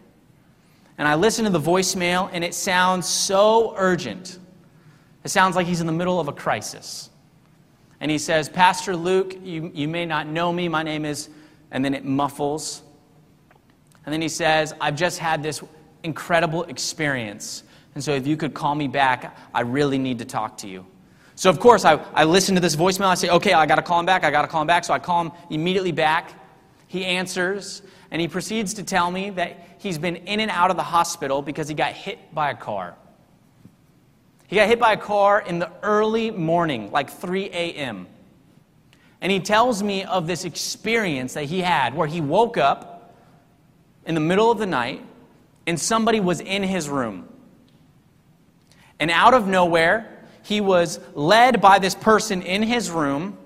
And 0.97 1.07
I 1.07 1.15
listen 1.15 1.45
to 1.45 1.51
the 1.51 1.59
voicemail, 1.59 2.29
and 2.33 2.43
it 2.43 2.53
sounds 2.53 3.07
so 3.07 3.73
urgent. 3.77 4.39
It 5.23 5.29
sounds 5.29 5.55
like 5.55 5.67
he's 5.67 5.81
in 5.81 5.87
the 5.87 5.93
middle 5.93 6.19
of 6.19 6.27
a 6.27 6.33
crisis. 6.33 7.09
And 7.99 8.09
he 8.09 8.17
says, 8.17 8.49
Pastor 8.49 8.95
Luke, 8.95 9.35
you, 9.43 9.71
you 9.73 9.87
may 9.87 10.05
not 10.05 10.27
know 10.27 10.51
me. 10.51 10.67
My 10.67 10.83
name 10.83 11.05
is, 11.05 11.29
and 11.71 11.83
then 11.83 11.93
it 11.93 12.05
muffles. 12.05 12.83
And 14.05 14.13
then 14.13 14.21
he 14.21 14.29
says, 14.29 14.73
I've 14.79 14.95
just 14.95 15.19
had 15.19 15.43
this 15.43 15.61
incredible 16.03 16.63
experience. 16.63 17.63
And 17.95 18.03
so 18.03 18.13
if 18.13 18.25
you 18.25 18.37
could 18.37 18.53
call 18.53 18.75
me 18.75 18.87
back, 18.87 19.37
I 19.53 19.61
really 19.61 19.97
need 19.97 20.19
to 20.19 20.25
talk 20.25 20.57
to 20.59 20.67
you. 20.67 20.85
So, 21.35 21.49
of 21.49 21.59
course, 21.59 21.85
I, 21.85 21.95
I 22.13 22.23
listen 22.23 22.55
to 22.55 22.61
this 22.61 22.75
voicemail. 22.75 23.07
I 23.07 23.15
say, 23.15 23.29
okay, 23.29 23.53
I 23.53 23.65
got 23.67 23.75
to 23.75 23.81
call 23.83 23.99
him 23.99 24.07
back. 24.07 24.23
I 24.23 24.31
got 24.31 24.41
to 24.41 24.47
call 24.47 24.61
him 24.61 24.67
back. 24.67 24.85
So 24.85 24.93
I 24.93 24.99
call 24.99 25.23
him 25.23 25.31
immediately 25.51 25.91
back. 25.91 26.33
He 26.87 27.05
answers, 27.05 27.81
and 28.11 28.21
he 28.21 28.27
proceeds 28.27 28.75
to 28.75 28.83
tell 28.83 29.11
me 29.11 29.29
that 29.31 29.57
he's 29.79 29.97
been 29.97 30.15
in 30.15 30.39
and 30.39 30.49
out 30.49 30.71
of 30.71 30.77
the 30.77 30.83
hospital 30.83 31.41
because 31.41 31.67
he 31.67 31.73
got 31.73 31.93
hit 31.93 32.33
by 32.33 32.51
a 32.51 32.55
car. 32.55 32.95
He 34.47 34.55
got 34.55 34.67
hit 34.67 34.79
by 34.79 34.93
a 34.93 34.97
car 34.97 35.41
in 35.41 35.59
the 35.59 35.69
early 35.83 36.31
morning, 36.31 36.91
like 36.91 37.09
3 37.09 37.45
a.m. 37.45 38.07
And 39.19 39.31
he 39.31 39.39
tells 39.39 39.83
me 39.83 40.03
of 40.03 40.27
this 40.27 40.45
experience 40.45 41.33
that 41.33 41.45
he 41.45 41.59
had 41.59 41.93
where 41.93 42.07
he 42.07 42.21
woke 42.21 42.57
up 42.57 43.13
in 44.05 44.15
the 44.15 44.21
middle 44.21 44.49
of 44.49 44.57
the 44.57 44.65
night 44.65 45.03
and 45.65 45.77
somebody 45.77 46.21
was 46.21 46.39
in 46.39 46.63
his 46.63 46.87
room. 46.87 47.27
And 48.99 49.11
out 49.11 49.33
of 49.33 49.47
nowhere, 49.47 50.25
he 50.43 50.61
was 50.61 50.99
led 51.13 51.59
by 51.59 51.79
this 51.79 51.93
person 51.93 52.41
in 52.41 52.63
his 52.63 52.89
room 52.89 53.37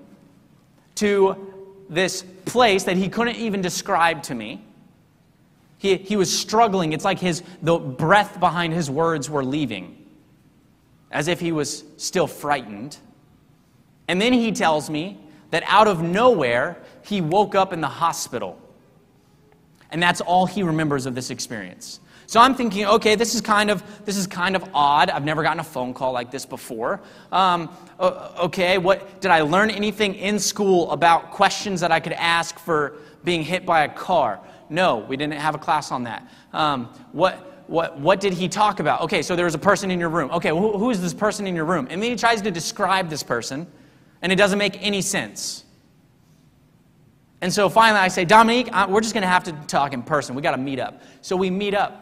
to 0.96 1.52
this 1.88 2.24
place 2.44 2.84
that 2.84 2.96
he 2.96 3.08
couldn't 3.08 3.36
even 3.36 3.60
describe 3.62 4.22
to 4.24 4.34
me. 4.34 4.64
He, 5.78 5.96
he 5.96 6.16
was 6.16 6.36
struggling. 6.36 6.92
It's 6.92 7.04
like 7.04 7.18
his, 7.18 7.42
the 7.60 7.76
breath 7.78 8.38
behind 8.38 8.72
his 8.72 8.88
words 8.88 9.28
were 9.28 9.44
leaving, 9.44 10.06
as 11.10 11.28
if 11.28 11.40
he 11.40 11.50
was 11.52 11.84
still 11.96 12.26
frightened. 12.26 12.96
And 14.08 14.20
then 14.20 14.32
he 14.32 14.52
tells 14.52 14.88
me 14.88 15.18
that 15.50 15.64
out 15.66 15.88
of 15.88 16.02
nowhere, 16.02 16.78
he 17.04 17.20
woke 17.20 17.54
up 17.54 17.72
in 17.72 17.80
the 17.80 17.88
hospital. 17.88 18.58
And 19.90 20.02
that's 20.02 20.20
all 20.20 20.46
he 20.46 20.62
remembers 20.62 21.04
of 21.06 21.14
this 21.14 21.30
experience. 21.30 22.00
So 22.32 22.40
I'm 22.40 22.54
thinking, 22.54 22.86
okay, 22.86 23.14
this 23.14 23.34
is 23.34 23.42
kind 23.42 23.70
of 23.70 23.84
this 24.06 24.16
is 24.16 24.26
kind 24.26 24.56
of 24.56 24.64
odd. 24.72 25.10
I've 25.10 25.22
never 25.22 25.42
gotten 25.42 25.60
a 25.60 25.64
phone 25.64 25.92
call 25.92 26.12
like 26.12 26.30
this 26.30 26.46
before. 26.46 27.02
Um, 27.30 27.68
okay, 28.00 28.78
what 28.78 29.20
did 29.20 29.30
I 29.30 29.42
learn 29.42 29.68
anything 29.68 30.14
in 30.14 30.38
school 30.38 30.90
about 30.92 31.30
questions 31.30 31.78
that 31.82 31.92
I 31.92 32.00
could 32.00 32.14
ask 32.14 32.58
for 32.58 32.94
being 33.22 33.42
hit 33.42 33.66
by 33.66 33.82
a 33.82 33.88
car? 33.90 34.40
No, 34.70 35.00
we 35.00 35.18
didn't 35.18 35.34
have 35.34 35.54
a 35.54 35.58
class 35.58 35.92
on 35.92 36.04
that. 36.04 36.26
Um, 36.54 36.86
what 37.12 37.66
what, 37.66 38.00
what 38.00 38.18
did 38.18 38.32
he 38.32 38.48
talk 38.48 38.80
about? 38.80 39.02
Okay, 39.02 39.20
so 39.20 39.36
there 39.36 39.44
was 39.44 39.54
a 39.54 39.58
person 39.58 39.90
in 39.90 40.00
your 40.00 40.08
room. 40.08 40.30
Okay, 40.30 40.48
who, 40.48 40.78
who 40.78 40.88
is 40.88 41.02
this 41.02 41.12
person 41.12 41.46
in 41.46 41.54
your 41.54 41.66
room? 41.66 41.86
And 41.90 42.02
then 42.02 42.12
he 42.12 42.16
tries 42.16 42.40
to 42.40 42.50
describe 42.50 43.10
this 43.10 43.22
person, 43.22 43.66
and 44.22 44.32
it 44.32 44.36
doesn't 44.36 44.58
make 44.58 44.82
any 44.82 45.02
sense. 45.02 45.66
And 47.42 47.52
so 47.52 47.68
finally 47.68 48.00
I 48.00 48.08
say, 48.08 48.24
Dominique, 48.24 48.70
we're 48.88 49.02
just 49.02 49.12
going 49.12 49.22
to 49.22 49.28
have 49.28 49.44
to 49.44 49.52
talk 49.66 49.92
in 49.92 50.02
person. 50.02 50.34
We 50.34 50.40
got 50.40 50.52
to 50.52 50.62
meet 50.62 50.78
up. 50.78 51.02
So 51.20 51.36
we 51.36 51.50
meet 51.50 51.74
up 51.74 52.01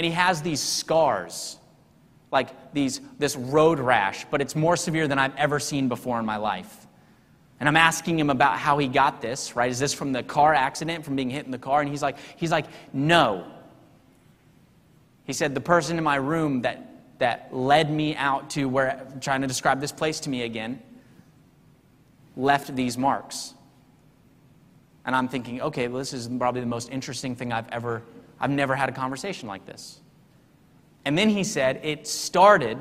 and 0.00 0.06
he 0.06 0.12
has 0.12 0.40
these 0.40 0.62
scars, 0.62 1.58
like 2.32 2.72
these, 2.72 3.02
this 3.18 3.36
road 3.36 3.78
rash, 3.78 4.24
but 4.30 4.40
it's 4.40 4.56
more 4.56 4.74
severe 4.74 5.06
than 5.06 5.18
I've 5.18 5.36
ever 5.36 5.60
seen 5.60 5.88
before 5.88 6.18
in 6.18 6.24
my 6.24 6.38
life. 6.38 6.86
And 7.58 7.68
I'm 7.68 7.76
asking 7.76 8.18
him 8.18 8.30
about 8.30 8.58
how 8.58 8.78
he 8.78 8.88
got 8.88 9.20
this, 9.20 9.54
right? 9.54 9.70
Is 9.70 9.78
this 9.78 9.92
from 9.92 10.12
the 10.12 10.22
car 10.22 10.54
accident, 10.54 11.04
from 11.04 11.16
being 11.16 11.28
hit 11.28 11.44
in 11.44 11.50
the 11.50 11.58
car? 11.58 11.82
And 11.82 11.90
he's 11.90 12.00
like, 12.00 12.16
he's 12.36 12.50
like, 12.50 12.64
no. 12.94 13.44
He 15.24 15.34
said, 15.34 15.54
the 15.54 15.60
person 15.60 15.98
in 15.98 16.04
my 16.04 16.16
room 16.16 16.62
that, 16.62 17.18
that 17.18 17.54
led 17.54 17.90
me 17.90 18.16
out 18.16 18.48
to 18.52 18.70
where, 18.70 19.06
trying 19.20 19.42
to 19.42 19.46
describe 19.46 19.82
this 19.82 19.92
place 19.92 20.18
to 20.20 20.30
me 20.30 20.44
again, 20.44 20.80
left 22.38 22.74
these 22.74 22.96
marks. 22.96 23.52
And 25.04 25.14
I'm 25.14 25.28
thinking, 25.28 25.60
okay, 25.60 25.88
well, 25.88 25.98
this 25.98 26.14
is 26.14 26.26
probably 26.26 26.62
the 26.62 26.66
most 26.66 26.88
interesting 26.88 27.36
thing 27.36 27.52
I've 27.52 27.68
ever 27.68 28.02
I've 28.40 28.50
never 28.50 28.74
had 28.74 28.88
a 28.88 28.92
conversation 28.92 29.48
like 29.48 29.66
this. 29.66 30.00
And 31.04 31.16
then 31.16 31.28
he 31.28 31.44
said, 31.44 31.80
It 31.82 32.06
started 32.06 32.78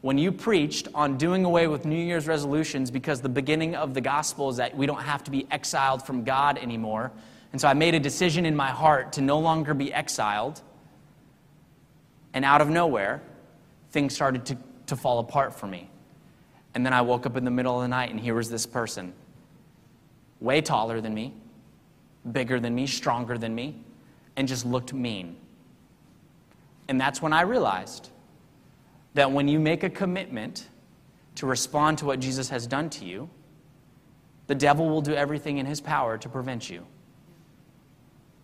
when 0.00 0.16
you 0.16 0.32
preached 0.32 0.88
on 0.94 1.18
doing 1.18 1.44
away 1.44 1.66
with 1.66 1.84
New 1.84 2.02
Year's 2.02 2.26
resolutions 2.26 2.90
because 2.90 3.20
the 3.20 3.28
beginning 3.28 3.74
of 3.74 3.92
the 3.92 4.00
gospel 4.00 4.48
is 4.48 4.56
that 4.56 4.74
we 4.74 4.86
don't 4.86 5.02
have 5.02 5.22
to 5.24 5.30
be 5.30 5.46
exiled 5.50 6.06
from 6.06 6.24
God 6.24 6.56
anymore. 6.58 7.12
And 7.52 7.60
so 7.60 7.68
I 7.68 7.74
made 7.74 7.94
a 7.94 8.00
decision 8.00 8.46
in 8.46 8.56
my 8.56 8.68
heart 8.68 9.12
to 9.14 9.20
no 9.20 9.38
longer 9.38 9.74
be 9.74 9.92
exiled. 9.92 10.62
And 12.32 12.44
out 12.44 12.60
of 12.60 12.68
nowhere, 12.68 13.22
things 13.90 14.14
started 14.14 14.46
to, 14.46 14.56
to 14.86 14.96
fall 14.96 15.18
apart 15.18 15.52
for 15.52 15.66
me. 15.66 15.90
And 16.74 16.86
then 16.86 16.92
I 16.92 17.02
woke 17.02 17.26
up 17.26 17.36
in 17.36 17.44
the 17.44 17.50
middle 17.50 17.76
of 17.76 17.82
the 17.82 17.88
night, 17.88 18.10
and 18.10 18.20
here 18.20 18.34
was 18.34 18.48
this 18.48 18.64
person, 18.64 19.12
way 20.38 20.60
taller 20.60 21.00
than 21.00 21.12
me, 21.12 21.34
bigger 22.30 22.60
than 22.60 22.74
me, 22.74 22.86
stronger 22.86 23.36
than 23.36 23.54
me, 23.54 23.74
and 24.40 24.48
just 24.48 24.64
looked 24.64 24.94
mean. 24.94 25.36
And 26.88 26.98
that's 26.98 27.20
when 27.20 27.34
I 27.34 27.42
realized 27.42 28.08
that 29.12 29.30
when 29.30 29.48
you 29.48 29.60
make 29.60 29.82
a 29.82 29.90
commitment 29.90 30.66
to 31.34 31.44
respond 31.44 31.98
to 31.98 32.06
what 32.06 32.20
Jesus 32.20 32.48
has 32.48 32.66
done 32.66 32.88
to 32.90 33.04
you, 33.04 33.28
the 34.46 34.54
devil 34.54 34.88
will 34.88 35.02
do 35.02 35.14
everything 35.14 35.58
in 35.58 35.66
his 35.66 35.78
power 35.78 36.16
to 36.16 36.28
prevent 36.30 36.70
you. 36.70 36.86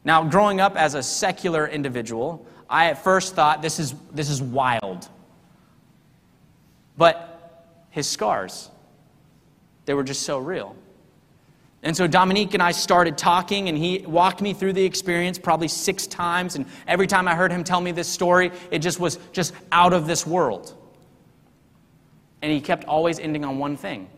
Now, 0.05 0.23
growing 0.23 0.61
up 0.61 0.77
as 0.77 0.95
a 0.95 1.03
secular 1.03 1.67
individual, 1.67 2.47
I 2.69 2.91
at 2.91 3.03
first 3.03 3.35
thought 3.35 3.63
this 3.63 3.81
is, 3.81 3.95
this 4.13 4.29
is 4.29 4.43
wild. 4.43 5.09
But 6.99 7.65
his 7.89 8.07
scars, 8.07 8.71
they 9.87 9.95
were 9.95 10.05
just 10.05 10.25
so 10.25 10.39
real. 10.39 10.77
And 11.83 11.97
so 11.97 12.07
Dominique 12.07 12.55
and 12.55 12.63
I 12.63 12.73
started 12.73 13.17
talking, 13.17 13.69
and 13.69 13.77
he 13.79 14.05
walked 14.07 14.41
me 14.41 14.53
through 14.53 14.73
the 14.73 14.85
experience 14.85 15.39
probably 15.39 15.69
six 15.69 16.07
times. 16.07 16.57
And 16.57 16.67
every 16.89 17.07
time 17.07 17.29
I 17.29 17.35
heard 17.35 17.53
him 17.53 17.63
tell 17.63 17.81
me 17.81 17.93
this 17.93 18.09
story, 18.09 18.51
it 18.71 18.81
just 18.81 18.99
was 18.99 19.19
just 19.33 19.53
out 19.71 19.93
of 19.93 20.07
this 20.07 20.27
world. 20.27 20.75
And 22.43 22.51
he 22.51 22.61
kept 22.61 22.85
always 22.85 23.19
ending 23.19 23.45
on 23.45 23.59
one 23.59 23.77
thing 23.77 24.09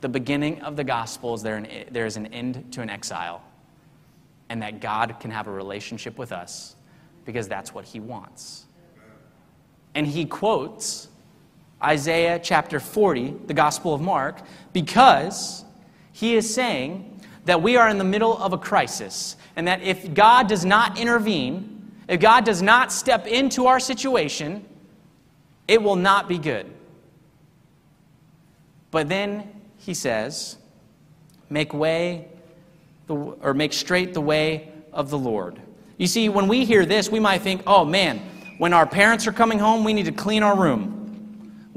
the 0.00 0.08
beginning 0.08 0.60
of 0.62 0.76
the 0.76 0.84
gospel 0.84 1.34
is 1.34 1.42
there, 1.42 1.56
an, 1.56 1.66
there 1.90 2.06
is 2.06 2.16
an 2.16 2.26
end 2.26 2.72
to 2.72 2.80
an 2.80 2.90
exile, 2.90 3.42
and 4.48 4.62
that 4.62 4.80
God 4.80 5.16
can 5.20 5.30
have 5.30 5.48
a 5.48 5.50
relationship 5.50 6.18
with 6.18 6.30
us 6.30 6.76
because 7.24 7.48
that's 7.48 7.74
what 7.74 7.84
he 7.84 8.00
wants. 8.00 8.66
And 9.94 10.06
he 10.06 10.24
quotes 10.24 11.08
Isaiah 11.82 12.38
chapter 12.38 12.80
40, 12.80 13.34
the 13.46 13.54
Gospel 13.54 13.94
of 13.94 14.00
Mark, 14.00 14.40
because 14.72 15.64
he 16.18 16.34
is 16.34 16.52
saying 16.52 17.20
that 17.44 17.62
we 17.62 17.76
are 17.76 17.88
in 17.88 17.96
the 17.96 18.02
middle 18.02 18.36
of 18.38 18.52
a 18.52 18.58
crisis, 18.58 19.36
and 19.54 19.68
that 19.68 19.82
if 19.82 20.12
God 20.14 20.48
does 20.48 20.64
not 20.64 20.98
intervene, 20.98 21.92
if 22.08 22.18
God 22.18 22.44
does 22.44 22.60
not 22.60 22.90
step 22.90 23.28
into 23.28 23.66
our 23.66 23.78
situation, 23.78 24.64
it 25.68 25.80
will 25.80 25.94
not 25.94 26.26
be 26.26 26.36
good. 26.36 26.66
But 28.90 29.08
then 29.08 29.48
he 29.76 29.94
says, 29.94 30.56
make 31.50 31.72
way, 31.72 32.26
the, 33.06 33.14
or 33.14 33.54
make 33.54 33.72
straight 33.72 34.12
the 34.12 34.20
way 34.20 34.72
of 34.92 35.10
the 35.10 35.18
Lord. 35.18 35.60
You 35.98 36.08
see, 36.08 36.28
when 36.28 36.48
we 36.48 36.64
hear 36.64 36.84
this, 36.84 37.12
we 37.12 37.20
might 37.20 37.42
think, 37.42 37.62
oh 37.64 37.84
man, 37.84 38.18
when 38.58 38.72
our 38.72 38.86
parents 38.86 39.28
are 39.28 39.32
coming 39.32 39.60
home, 39.60 39.84
we 39.84 39.92
need 39.92 40.06
to 40.06 40.12
clean 40.12 40.42
our 40.42 40.58
room. 40.58 40.97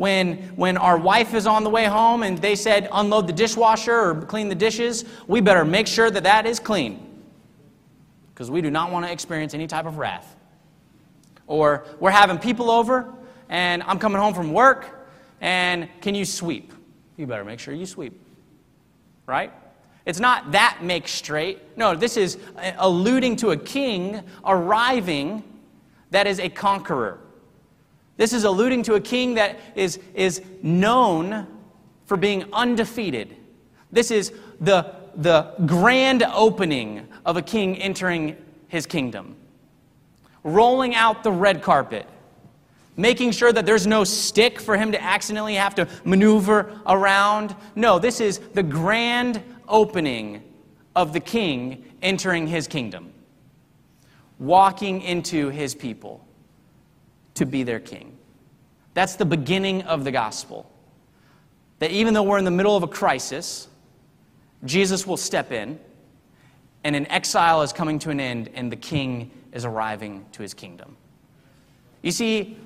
When, 0.02 0.38
when 0.56 0.78
our 0.78 0.98
wife 0.98 1.36
is 1.36 1.46
on 1.46 1.64
the 1.64 1.70
way 1.70 1.86
home 1.86 2.24
and 2.24 2.36
they 2.36 2.56
said 2.56 2.90
unload 2.92 3.28
the 3.28 3.34
dishwasher 3.34 3.94
or 3.94 4.16
clean 4.24 4.50
the 4.50 4.56
dishes, 4.56 5.06
we 5.28 5.42
better 5.42 5.64
make 5.64 5.86
sure 5.86 6.10
that 6.10 6.24
that 6.24 6.48
is 6.48 6.60
clean 6.60 7.22
because 8.34 8.50
we 8.50 8.62
do 8.62 8.72
not 8.72 8.92
want 8.92 9.06
to 9.06 9.12
experience 9.12 9.54
any 9.54 9.68
type 9.68 9.86
of 9.86 10.00
wrath. 10.00 10.36
Or 11.46 11.86
we're 12.00 12.10
having 12.10 12.40
people 12.40 12.72
over 12.72 13.14
and 13.48 13.84
I'm 13.84 14.00
coming 14.00 14.20
home 14.20 14.34
from 14.34 14.54
work 14.54 15.08
and 15.40 15.88
can 16.02 16.16
you 16.16 16.26
sweep? 16.26 16.74
You 17.16 17.28
better 17.28 17.46
make 17.46 17.60
sure 17.60 17.76
you 17.76 17.86
sweep. 17.86 18.20
Right? 19.28 19.54
It's 20.08 20.20
not 20.20 20.52
that 20.54 20.80
make 20.82 21.08
straight. 21.08 21.60
No, 21.78 21.96
this 21.96 22.18
is 22.18 22.40
uh, 22.58 22.72
alluding 22.80 23.36
to 23.36 23.52
a 23.52 23.58
king 23.58 24.24
arriving 24.44 25.44
that 26.10 26.26
is 26.26 26.40
a 26.40 26.50
conqueror. 26.50 27.20
This 28.22 28.34
is 28.34 28.44
alluding 28.44 28.84
to 28.84 28.94
a 28.94 29.02
king 29.02 29.34
that 29.34 29.60
is, 29.74 29.98
is 30.14 30.44
known 30.62 31.48
for 32.06 32.16
being 32.16 32.46
undefeated. 32.54 33.36
This 33.92 34.12
is 34.12 34.32
the, 34.60 34.94
the 35.16 35.52
grand 35.66 36.22
opening 36.32 37.08
of 37.26 37.36
a 37.38 37.42
king 37.42 37.78
entering 37.78 38.38
his 38.68 38.86
kingdom. 38.86 39.36
Rolling 40.44 40.94
out 40.94 41.24
the 41.24 41.32
red 41.32 41.64
carpet, 41.64 42.06
making 42.96 43.32
sure 43.32 43.52
that 43.52 43.66
there's 43.66 43.88
no 43.88 44.04
stick 44.04 44.60
for 44.60 44.78
him 44.78 44.92
to 44.92 45.02
accidentally 45.02 45.56
have 45.56 45.74
to 45.74 45.88
maneuver 46.06 46.80
around. 46.86 47.56
No, 47.74 47.98
this 47.98 48.22
is 48.22 48.38
the 48.38 48.62
grand 48.62 49.42
opening 49.68 50.44
of 50.96 51.12
the 51.12 51.20
king 51.20 51.92
entering 52.04 52.46
his 52.46 52.68
kingdom, 52.68 53.14
walking 54.38 55.02
into 55.02 55.50
his 55.50 55.74
people 55.74 56.24
to 57.36 57.46
be 57.46 57.64
their 57.64 57.80
king. 57.80 58.18
That's 58.94 59.16
the 59.16 59.26
beginning 59.26 59.84
of 59.84 60.04
the 60.04 60.12
gospel. 60.12 60.70
That 61.80 61.92
even 61.92 62.14
though 62.14 62.24
we're 62.24 62.38
in 62.38 62.46
the 62.46 62.52
middle 62.52 62.76
of 62.76 62.84
a 62.84 62.88
crisis, 62.88 63.68
Jesus 64.66 65.08
will 65.08 65.18
step 65.18 65.52
in, 65.52 65.80
and 66.84 66.96
an 66.96 67.08
exile 67.08 67.62
is 67.62 67.74
coming 67.74 68.00
to 68.00 68.10
an 68.10 68.20
end, 68.20 68.50
and 68.54 68.72
the 68.72 68.76
king 68.76 69.32
is 69.52 69.66
arriving 69.66 70.26
to 70.34 70.42
his 70.42 70.54
kingdom. 70.54 70.98
You 72.02 72.12
see, 72.12 72.58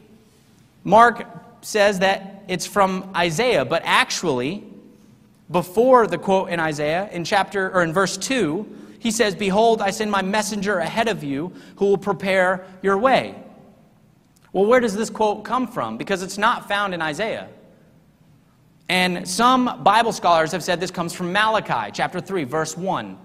Mark 0.83 1.25
says 1.61 1.99
that 1.99 2.43
it's 2.47 2.65
from 2.65 3.11
Isaiah, 3.15 3.65
but 3.65 3.81
actually, 3.85 4.63
before 5.49 6.07
the 6.07 6.17
quote 6.17 6.49
in 6.49 6.59
Isaiah, 6.59 7.09
in 7.11 7.23
chapter 7.23 7.71
or 7.71 7.83
in 7.83 7.93
verse 7.93 8.17
2, 8.17 8.97
he 8.99 9.11
says, 9.11 9.35
Behold, 9.35 9.81
I 9.81 9.91
send 9.91 10.09
my 10.09 10.21
messenger 10.21 10.79
ahead 10.79 11.07
of 11.07 11.23
you 11.23 11.53
who 11.75 11.85
will 11.85 11.97
prepare 11.97 12.65
your 12.81 12.97
way. 12.97 13.35
Well, 14.55 14.67
where 14.67 14.79
does 14.79 14.95
this 14.95 15.09
quote 15.09 15.43
come 15.43 15.67
from? 15.67 15.97
Because 15.97 16.23
it's 16.23 16.37
not 16.37 16.69
found 16.69 16.93
in 16.93 17.01
Isaiah. 17.01 17.49
And 18.87 19.27
some 19.27 19.83
Bible 19.83 20.13
scholars 20.13 20.53
have 20.53 20.63
said 20.63 20.79
this 20.79 20.91
comes 20.91 21.11
from 21.11 21.33
Malachi, 21.33 21.91
chapter 21.91 22.21
3, 22.21 22.45
verse 22.45 22.77
1. 22.77 23.17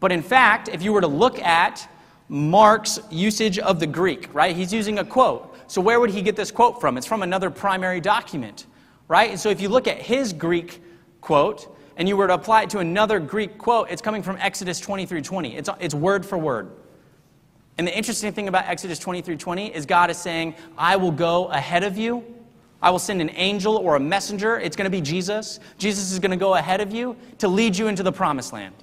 But 0.00 0.10
in 0.10 0.22
fact, 0.22 0.70
if 0.70 0.80
you 0.80 0.94
were 0.94 1.02
to 1.02 1.06
look 1.06 1.38
at 1.40 1.86
Mark's 2.30 2.98
usage 3.10 3.58
of 3.58 3.78
the 3.78 3.86
Greek, 3.86 4.34
right, 4.34 4.56
he's 4.56 4.72
using 4.72 5.00
a 5.00 5.04
quote. 5.04 5.54
So 5.70 5.82
where 5.82 6.00
would 6.00 6.08
he 6.08 6.22
get 6.22 6.34
this 6.34 6.50
quote 6.50 6.80
from? 6.80 6.96
It's 6.96 7.06
from 7.06 7.22
another 7.22 7.50
primary 7.50 8.00
document, 8.00 8.64
right? 9.06 9.28
And 9.28 9.38
so 9.38 9.50
if 9.50 9.60
you 9.60 9.68
look 9.68 9.86
at 9.86 9.98
his 9.98 10.32
Greek 10.32 10.82
quote 11.20 11.76
and 11.98 12.08
you 12.08 12.16
were 12.16 12.26
to 12.26 12.32
apply 12.32 12.62
it 12.62 12.70
to 12.70 12.78
another 12.78 13.20
Greek 13.20 13.58
quote, 13.58 13.90
it's 13.90 14.00
coming 14.00 14.22
from 14.22 14.38
Exodus 14.38 14.80
23 14.80 15.20
20. 15.20 15.56
It's, 15.56 15.68
it's 15.78 15.94
word 15.94 16.24
for 16.24 16.38
word. 16.38 16.70
And 17.80 17.88
the 17.88 17.96
interesting 17.96 18.30
thing 18.30 18.46
about 18.46 18.66
Exodus 18.66 18.98
23 18.98 19.38
20 19.38 19.74
is 19.74 19.86
God 19.86 20.10
is 20.10 20.18
saying, 20.18 20.54
I 20.76 20.96
will 20.96 21.10
go 21.10 21.46
ahead 21.46 21.82
of 21.82 21.96
you. 21.96 22.22
I 22.82 22.90
will 22.90 22.98
send 22.98 23.22
an 23.22 23.30
angel 23.30 23.78
or 23.78 23.96
a 23.96 23.98
messenger. 23.98 24.60
It's 24.60 24.76
going 24.76 24.84
to 24.84 24.90
be 24.90 25.00
Jesus. 25.00 25.60
Jesus 25.78 26.12
is 26.12 26.18
going 26.18 26.30
to 26.30 26.36
go 26.36 26.56
ahead 26.56 26.82
of 26.82 26.92
you 26.92 27.16
to 27.38 27.48
lead 27.48 27.78
you 27.78 27.88
into 27.88 28.02
the 28.02 28.12
promised 28.12 28.52
land. 28.52 28.74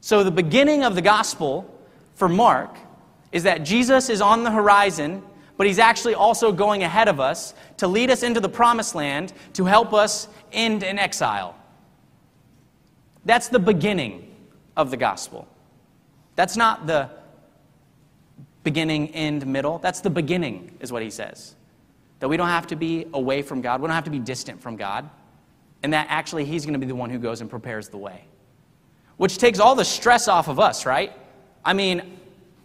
So, 0.00 0.24
the 0.24 0.30
beginning 0.30 0.84
of 0.84 0.94
the 0.94 1.02
gospel 1.02 1.70
for 2.14 2.30
Mark 2.30 2.78
is 3.30 3.42
that 3.42 3.58
Jesus 3.62 4.08
is 4.08 4.22
on 4.22 4.42
the 4.42 4.50
horizon, 4.50 5.22
but 5.58 5.66
he's 5.66 5.78
actually 5.78 6.14
also 6.14 6.50
going 6.50 6.84
ahead 6.84 7.08
of 7.08 7.20
us 7.20 7.52
to 7.76 7.86
lead 7.86 8.10
us 8.10 8.22
into 8.22 8.40
the 8.40 8.48
promised 8.48 8.94
land 8.94 9.34
to 9.52 9.66
help 9.66 9.92
us 9.92 10.28
end 10.50 10.82
in 10.82 10.98
exile. 10.98 11.54
That's 13.26 13.48
the 13.48 13.58
beginning 13.58 14.34
of 14.78 14.90
the 14.90 14.96
gospel. 14.96 15.46
That's 16.36 16.56
not 16.56 16.86
the 16.86 17.10
beginning, 18.64 19.08
end, 19.10 19.46
middle. 19.46 19.78
That's 19.78 20.00
the 20.00 20.10
beginning, 20.10 20.76
is 20.80 20.92
what 20.92 21.02
he 21.02 21.10
says. 21.10 21.54
That 22.20 22.28
we 22.28 22.36
don't 22.36 22.48
have 22.48 22.66
to 22.68 22.76
be 22.76 23.06
away 23.12 23.42
from 23.42 23.60
God, 23.60 23.80
we 23.80 23.86
don't 23.86 23.94
have 23.94 24.04
to 24.04 24.10
be 24.10 24.18
distant 24.18 24.60
from 24.60 24.76
God, 24.76 25.08
and 25.82 25.92
that 25.92 26.06
actually 26.08 26.44
he's 26.44 26.64
going 26.64 26.74
to 26.74 26.78
be 26.78 26.86
the 26.86 26.94
one 26.94 27.10
who 27.10 27.18
goes 27.18 27.40
and 27.40 27.50
prepares 27.50 27.88
the 27.88 27.98
way. 27.98 28.24
Which 29.16 29.38
takes 29.38 29.58
all 29.58 29.74
the 29.74 29.84
stress 29.84 30.28
off 30.28 30.48
of 30.48 30.60
us, 30.60 30.86
right? 30.86 31.12
I 31.64 31.72
mean, 31.72 32.18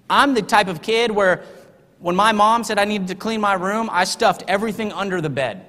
I'm 0.09 0.33
the 0.33 0.41
type 0.41 0.67
of 0.67 0.81
kid 0.81 1.11
where 1.11 1.43
when 1.99 2.15
my 2.15 2.31
mom 2.31 2.63
said 2.63 2.77
I 2.77 2.85
needed 2.85 3.07
to 3.07 3.15
clean 3.15 3.41
my 3.41 3.53
room, 3.53 3.89
I 3.91 4.03
stuffed 4.03 4.43
everything 4.47 4.91
under 4.91 5.19
the 5.21 5.29
bed. 5.29 5.65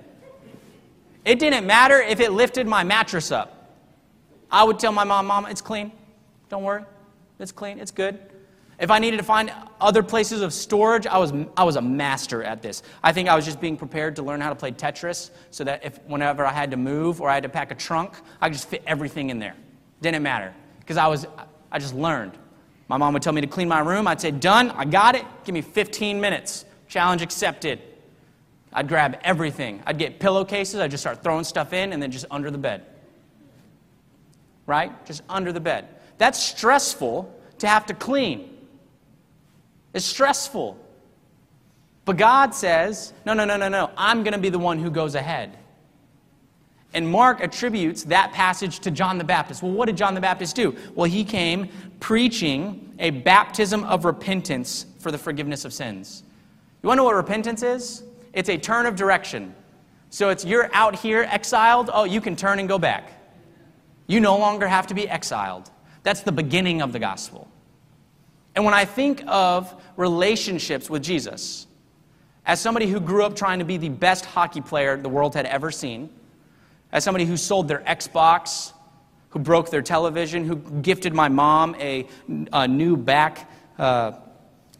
It 1.24 1.38
didn't 1.38 1.66
matter 1.66 2.00
if 2.00 2.20
it 2.20 2.32
lifted 2.32 2.66
my 2.66 2.84
mattress 2.84 3.32
up. 3.32 3.74
I 4.50 4.64
would 4.64 4.78
tell 4.78 4.92
my 4.92 5.04
mom, 5.04 5.26
Mom, 5.26 5.46
it's 5.46 5.60
clean. 5.60 5.92
Don't 6.48 6.62
worry. 6.62 6.84
It's 7.38 7.52
clean. 7.52 7.78
It's 7.78 7.90
good. 7.90 8.18
If 8.78 8.90
I 8.92 9.00
needed 9.00 9.16
to 9.16 9.24
find 9.24 9.52
other 9.80 10.04
places 10.04 10.40
of 10.40 10.52
storage, 10.52 11.06
I 11.06 11.18
was, 11.18 11.32
I 11.56 11.64
was 11.64 11.76
a 11.76 11.82
master 11.82 12.44
at 12.44 12.62
this. 12.62 12.82
I 13.02 13.12
think 13.12 13.28
I 13.28 13.34
was 13.34 13.44
just 13.44 13.60
being 13.60 13.76
prepared 13.76 14.14
to 14.16 14.22
learn 14.22 14.40
how 14.40 14.50
to 14.50 14.54
play 14.54 14.70
Tetris 14.70 15.30
so 15.50 15.64
that 15.64 15.84
if 15.84 15.98
whenever 16.04 16.46
I 16.46 16.52
had 16.52 16.70
to 16.70 16.76
move 16.76 17.20
or 17.20 17.28
I 17.28 17.34
had 17.34 17.42
to 17.42 17.48
pack 17.48 17.72
a 17.72 17.74
trunk, 17.74 18.14
I 18.40 18.48
could 18.48 18.54
just 18.54 18.68
fit 18.68 18.84
everything 18.86 19.30
in 19.30 19.40
there. 19.40 19.56
Didn't 20.00 20.22
matter 20.22 20.54
because 20.78 20.96
I 20.96 21.08
was 21.08 21.26
I 21.70 21.78
just 21.78 21.94
learned. 21.94 22.32
My 22.88 22.96
mom 22.96 23.12
would 23.12 23.22
tell 23.22 23.32
me 23.32 23.40
to 23.40 23.46
clean 23.46 23.68
my 23.68 23.80
room. 23.80 24.06
I'd 24.06 24.20
say, 24.20 24.30
"Done. 24.30 24.70
I 24.70 24.84
got 24.84 25.14
it. 25.14 25.24
Give 25.44 25.52
me 25.52 25.60
15 25.60 26.20
minutes. 26.20 26.64
Challenge 26.88 27.20
accepted." 27.20 27.80
I'd 28.72 28.88
grab 28.88 29.18
everything. 29.24 29.82
I'd 29.86 29.98
get 29.98 30.20
pillowcases. 30.20 30.80
I'd 30.80 30.90
just 30.90 31.02
start 31.02 31.22
throwing 31.22 31.44
stuff 31.44 31.72
in 31.72 31.92
and 31.92 32.02
then 32.02 32.10
just 32.10 32.26
under 32.30 32.50
the 32.50 32.58
bed. 32.58 32.84
Right? 34.66 34.92
Just 35.06 35.22
under 35.28 35.52
the 35.52 35.60
bed. 35.60 35.88
That's 36.18 36.38
stressful 36.38 37.34
to 37.58 37.66
have 37.66 37.86
to 37.86 37.94
clean. 37.94 38.57
It's 39.94 40.04
stressful. 40.04 40.78
But 42.04 42.16
God 42.16 42.54
says, 42.54 43.12
no, 43.26 43.34
no, 43.34 43.44
no, 43.44 43.56
no, 43.56 43.68
no. 43.68 43.90
I'm 43.96 44.22
going 44.22 44.32
to 44.32 44.38
be 44.38 44.48
the 44.48 44.58
one 44.58 44.78
who 44.78 44.90
goes 44.90 45.14
ahead. 45.14 45.58
And 46.94 47.06
Mark 47.08 47.40
attributes 47.40 48.04
that 48.04 48.32
passage 48.32 48.80
to 48.80 48.90
John 48.90 49.18
the 49.18 49.24
Baptist. 49.24 49.62
Well, 49.62 49.72
what 49.72 49.86
did 49.86 49.96
John 49.96 50.14
the 50.14 50.20
Baptist 50.20 50.56
do? 50.56 50.74
Well, 50.94 51.10
he 51.10 51.22
came 51.22 51.68
preaching 52.00 52.94
a 52.98 53.10
baptism 53.10 53.84
of 53.84 54.04
repentance 54.04 54.86
for 54.98 55.10
the 55.10 55.18
forgiveness 55.18 55.64
of 55.64 55.72
sins. 55.72 56.22
You 56.82 56.86
want 56.86 56.96
to 56.96 57.00
know 57.02 57.04
what 57.04 57.16
repentance 57.16 57.62
is? 57.62 58.04
It's 58.32 58.48
a 58.48 58.56
turn 58.56 58.86
of 58.86 58.96
direction. 58.96 59.54
So 60.10 60.30
it's 60.30 60.44
you're 60.44 60.70
out 60.72 60.94
here 60.94 61.26
exiled, 61.30 61.90
oh, 61.92 62.04
you 62.04 62.20
can 62.20 62.36
turn 62.36 62.58
and 62.58 62.68
go 62.68 62.78
back. 62.78 63.12
You 64.06 64.20
no 64.20 64.38
longer 64.38 64.66
have 64.66 64.86
to 64.86 64.94
be 64.94 65.08
exiled. 65.08 65.70
That's 66.02 66.22
the 66.22 66.32
beginning 66.32 66.80
of 66.80 66.92
the 66.92 66.98
gospel. 66.98 67.47
And 68.58 68.64
when 68.64 68.74
I 68.74 68.86
think 68.86 69.22
of 69.28 69.72
relationships 69.96 70.90
with 70.90 71.00
Jesus, 71.00 71.68
as 72.44 72.60
somebody 72.60 72.88
who 72.88 72.98
grew 72.98 73.22
up 73.22 73.36
trying 73.36 73.60
to 73.60 73.64
be 73.64 73.76
the 73.76 73.88
best 73.88 74.24
hockey 74.24 74.60
player 74.60 74.96
the 74.96 75.08
world 75.08 75.36
had 75.36 75.46
ever 75.46 75.70
seen, 75.70 76.10
as 76.90 77.04
somebody 77.04 77.24
who 77.24 77.36
sold 77.36 77.68
their 77.68 77.78
Xbox, 77.78 78.72
who 79.28 79.38
broke 79.38 79.70
their 79.70 79.80
television, 79.80 80.44
who 80.44 80.56
gifted 80.56 81.14
my 81.14 81.28
mom 81.28 81.76
a, 81.76 82.08
a 82.52 82.66
new 82.66 82.96
back 82.96 83.48
uh, 83.78 84.10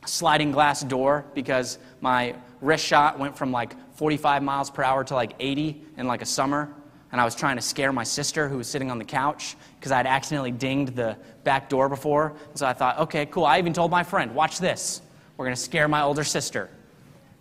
sliding 0.04 0.50
glass 0.50 0.82
door 0.82 1.24
because 1.32 1.78
my 2.00 2.34
wrist 2.60 2.84
shot 2.84 3.16
went 3.16 3.38
from 3.38 3.52
like 3.52 3.76
45 3.94 4.42
miles 4.42 4.70
per 4.70 4.82
hour 4.82 5.04
to 5.04 5.14
like 5.14 5.34
80 5.38 5.80
in 5.96 6.08
like 6.08 6.20
a 6.20 6.26
summer 6.26 6.68
and 7.10 7.20
I 7.20 7.24
was 7.24 7.34
trying 7.34 7.56
to 7.56 7.62
scare 7.62 7.92
my 7.92 8.04
sister 8.04 8.48
who 8.48 8.58
was 8.58 8.68
sitting 8.68 8.90
on 8.90 8.98
the 8.98 9.04
couch 9.04 9.56
because 9.78 9.92
I 9.92 9.96
had 9.96 10.06
accidentally 10.06 10.50
dinged 10.50 10.94
the 10.94 11.16
back 11.42 11.68
door 11.68 11.88
before. 11.88 12.34
so 12.54 12.66
I 12.66 12.74
thought, 12.74 12.98
okay, 12.98 13.26
cool. 13.26 13.44
I 13.44 13.58
even 13.58 13.72
told 13.72 13.90
my 13.90 14.02
friend, 14.02 14.34
watch 14.34 14.58
this. 14.58 15.00
We're 15.36 15.46
going 15.46 15.54
to 15.56 15.60
scare 15.60 15.88
my 15.88 16.02
older 16.02 16.24
sister. 16.24 16.68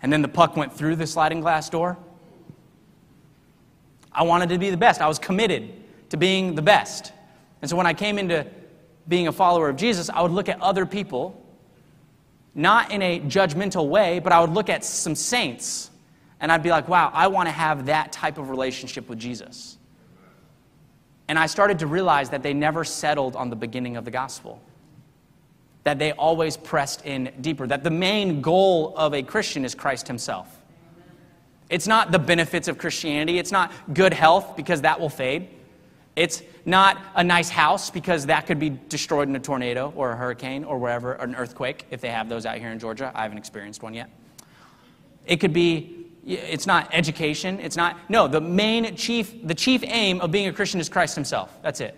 And 0.02 0.14
then 0.14 0.22
the 0.22 0.28
puck 0.28 0.56
went 0.56 0.74
through 0.74 0.96
the 0.96 1.08
sliding 1.08 1.42
glass 1.42 1.70
door. 1.70 1.98
I 4.12 4.24
wanted 4.24 4.50
to 4.50 4.58
be 4.58 4.70
the 4.70 4.78
best. 4.78 5.02
I 5.02 5.08
was 5.08 5.20
committed 5.20 5.74
to 6.10 6.18
being 6.18 6.56
the 6.56 6.62
best. 6.62 7.12
And 7.62 7.70
so 7.70 7.76
when 7.76 7.86
I 7.86 7.94
came 7.94 8.18
into 8.18 8.48
being 9.08 9.28
a 9.28 9.32
follower 9.32 9.68
of 9.68 9.76
Jesus, 9.76 10.10
I 10.10 10.22
would 10.22 10.32
look 10.32 10.48
at 10.48 10.62
other 10.62 10.86
people, 10.86 11.44
not 12.56 12.92
in 12.92 13.02
a 13.02 13.20
judgmental 13.22 13.90
way, 13.90 14.20
but 14.20 14.32
I 14.32 14.40
would 14.40 14.52
look 14.52 14.70
at 14.70 14.86
some 14.86 15.16
saints 15.16 15.90
and 16.40 16.52
I'd 16.52 16.64
be 16.64 16.70
like, 16.70 16.88
wow, 16.88 17.12
I 17.14 17.28
want 17.28 17.48
to 17.48 17.52
have 17.52 17.88
that 17.88 18.12
type 18.12 18.38
of 18.38 18.50
relationship 18.50 19.10
with 19.10 19.20
Jesus. 19.20 19.78
And 21.28 21.38
I 21.38 21.46
started 21.48 21.80
to 21.80 21.88
realize 21.88 22.30
that 22.30 22.44
they 22.44 22.54
never 22.54 22.84
settled 22.84 23.36
on 23.36 23.50
the 23.50 23.56
beginning 23.56 23.98
of 23.98 24.06
the 24.06 24.12
gospel. 24.12 24.62
that 25.88 26.00
they 26.00 26.12
always 26.12 26.58
pressed 26.58 27.06
in 27.06 27.32
deeper, 27.40 27.66
that 27.66 27.82
the 27.82 27.90
main 27.90 28.42
goal 28.42 28.94
of 28.98 29.14
a 29.14 29.24
Christian 29.24 29.64
is 29.64 29.74
Christ 29.74 30.06
himself. 30.06 30.62
It's 31.70 31.88
not 31.88 32.12
the 32.12 32.20
benefits 32.20 32.68
of 32.68 32.78
Christianity, 32.78 33.40
it's 33.40 33.54
not 33.54 33.72
good 33.94 34.14
health 34.14 34.58
because 34.58 34.82
that 34.82 35.00
will 35.00 35.08
fade. 35.08 35.48
It's 36.18 36.44
not 36.66 37.02
a 37.16 37.24
nice 37.24 37.48
house 37.48 37.90
because 37.90 38.26
that 38.26 38.48
could 38.48 38.60
be 38.60 38.72
destroyed 38.90 39.30
in 39.30 39.36
a 39.38 39.40
tornado 39.40 39.94
or 39.96 40.12
a 40.12 40.18
hurricane 40.18 40.66
or 40.66 40.78
wherever, 40.78 41.14
or 41.14 41.24
an 41.24 41.36
earthquake, 41.36 41.86
if 41.90 42.02
they 42.02 42.10
have 42.10 42.28
those 42.28 42.46
out 42.46 42.58
here 42.58 42.72
in 42.72 42.80
Georgia. 42.80 43.10
I 43.16 43.22
haven't 43.22 43.38
experienced 43.38 43.82
one 43.82 43.94
yet. 43.94 44.10
It 45.26 45.38
could 45.38 45.54
be, 45.54 46.07
it's 46.28 46.68
not 46.68 46.90
education. 46.92 47.60
It's 47.60 47.78
not, 47.78 47.98
no, 48.10 48.28
the 48.28 48.42
main 48.42 48.96
chief, 48.96 49.48
the 49.48 49.56
chief 49.56 49.82
aim 49.86 50.20
of 50.20 50.30
being 50.30 50.48
a 50.48 50.54
Christian 50.54 50.80
is 50.80 50.90
Christ 50.90 51.16
himself. 51.16 51.58
That's 51.62 51.80
it. 51.80 51.96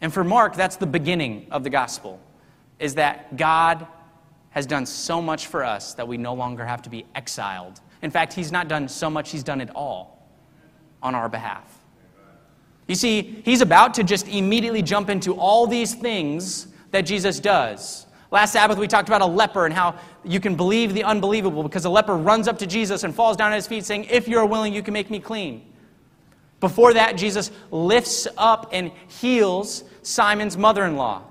And 0.00 0.12
for 0.12 0.24
Mark, 0.24 0.56
that's 0.56 0.76
the 0.76 0.86
beginning 0.86 1.46
of 1.50 1.62
the 1.62 1.70
gospel, 1.70 2.20
is 2.78 2.94
that 2.94 3.36
God 3.36 3.86
has 4.50 4.64
done 4.64 4.86
so 4.86 5.20
much 5.20 5.46
for 5.46 5.62
us 5.62 5.94
that 5.94 6.08
we 6.08 6.16
no 6.16 6.32
longer 6.32 6.64
have 6.64 6.80
to 6.82 6.90
be 6.90 7.04
exiled. 7.14 7.80
In 8.00 8.10
fact, 8.10 8.32
he's 8.32 8.50
not 8.50 8.66
done 8.66 8.88
so 8.88 9.10
much, 9.10 9.30
he's 9.30 9.44
done 9.44 9.60
it 9.60 9.70
all 9.74 10.26
on 11.02 11.14
our 11.14 11.28
behalf. 11.28 11.78
You 12.86 12.94
see, 12.94 13.42
he's 13.44 13.60
about 13.60 13.92
to 13.94 14.04
just 14.04 14.26
immediately 14.28 14.80
jump 14.80 15.10
into 15.10 15.34
all 15.34 15.66
these 15.66 15.94
things 15.94 16.68
that 16.92 17.02
Jesus 17.02 17.38
does. 17.38 18.06
Last 18.30 18.52
Sabbath, 18.52 18.78
we 18.78 18.86
talked 18.88 19.08
about 19.08 19.20
a 19.20 19.26
leper 19.26 19.66
and 19.66 19.74
how 19.74 19.98
you 20.28 20.40
can 20.40 20.56
believe 20.56 20.94
the 20.94 21.04
unbelievable 21.04 21.62
because 21.62 21.84
a 21.84 21.90
leper 21.90 22.16
runs 22.16 22.48
up 22.48 22.58
to 22.58 22.66
Jesus 22.66 23.02
and 23.02 23.14
falls 23.14 23.36
down 23.36 23.52
at 23.52 23.56
his 23.56 23.66
feet 23.66 23.84
saying, 23.84 24.04
If 24.04 24.28
you're 24.28 24.44
willing, 24.44 24.74
you 24.74 24.82
can 24.82 24.92
make 24.92 25.10
me 25.10 25.20
clean. 25.20 25.64
Before 26.60 26.92
that, 26.94 27.16
Jesus 27.16 27.50
lifts 27.70 28.26
up 28.36 28.70
and 28.72 28.90
heals 29.08 29.84
Simon's 30.02 30.56
mother 30.56 30.84
in 30.84 30.96
law. 30.96 31.22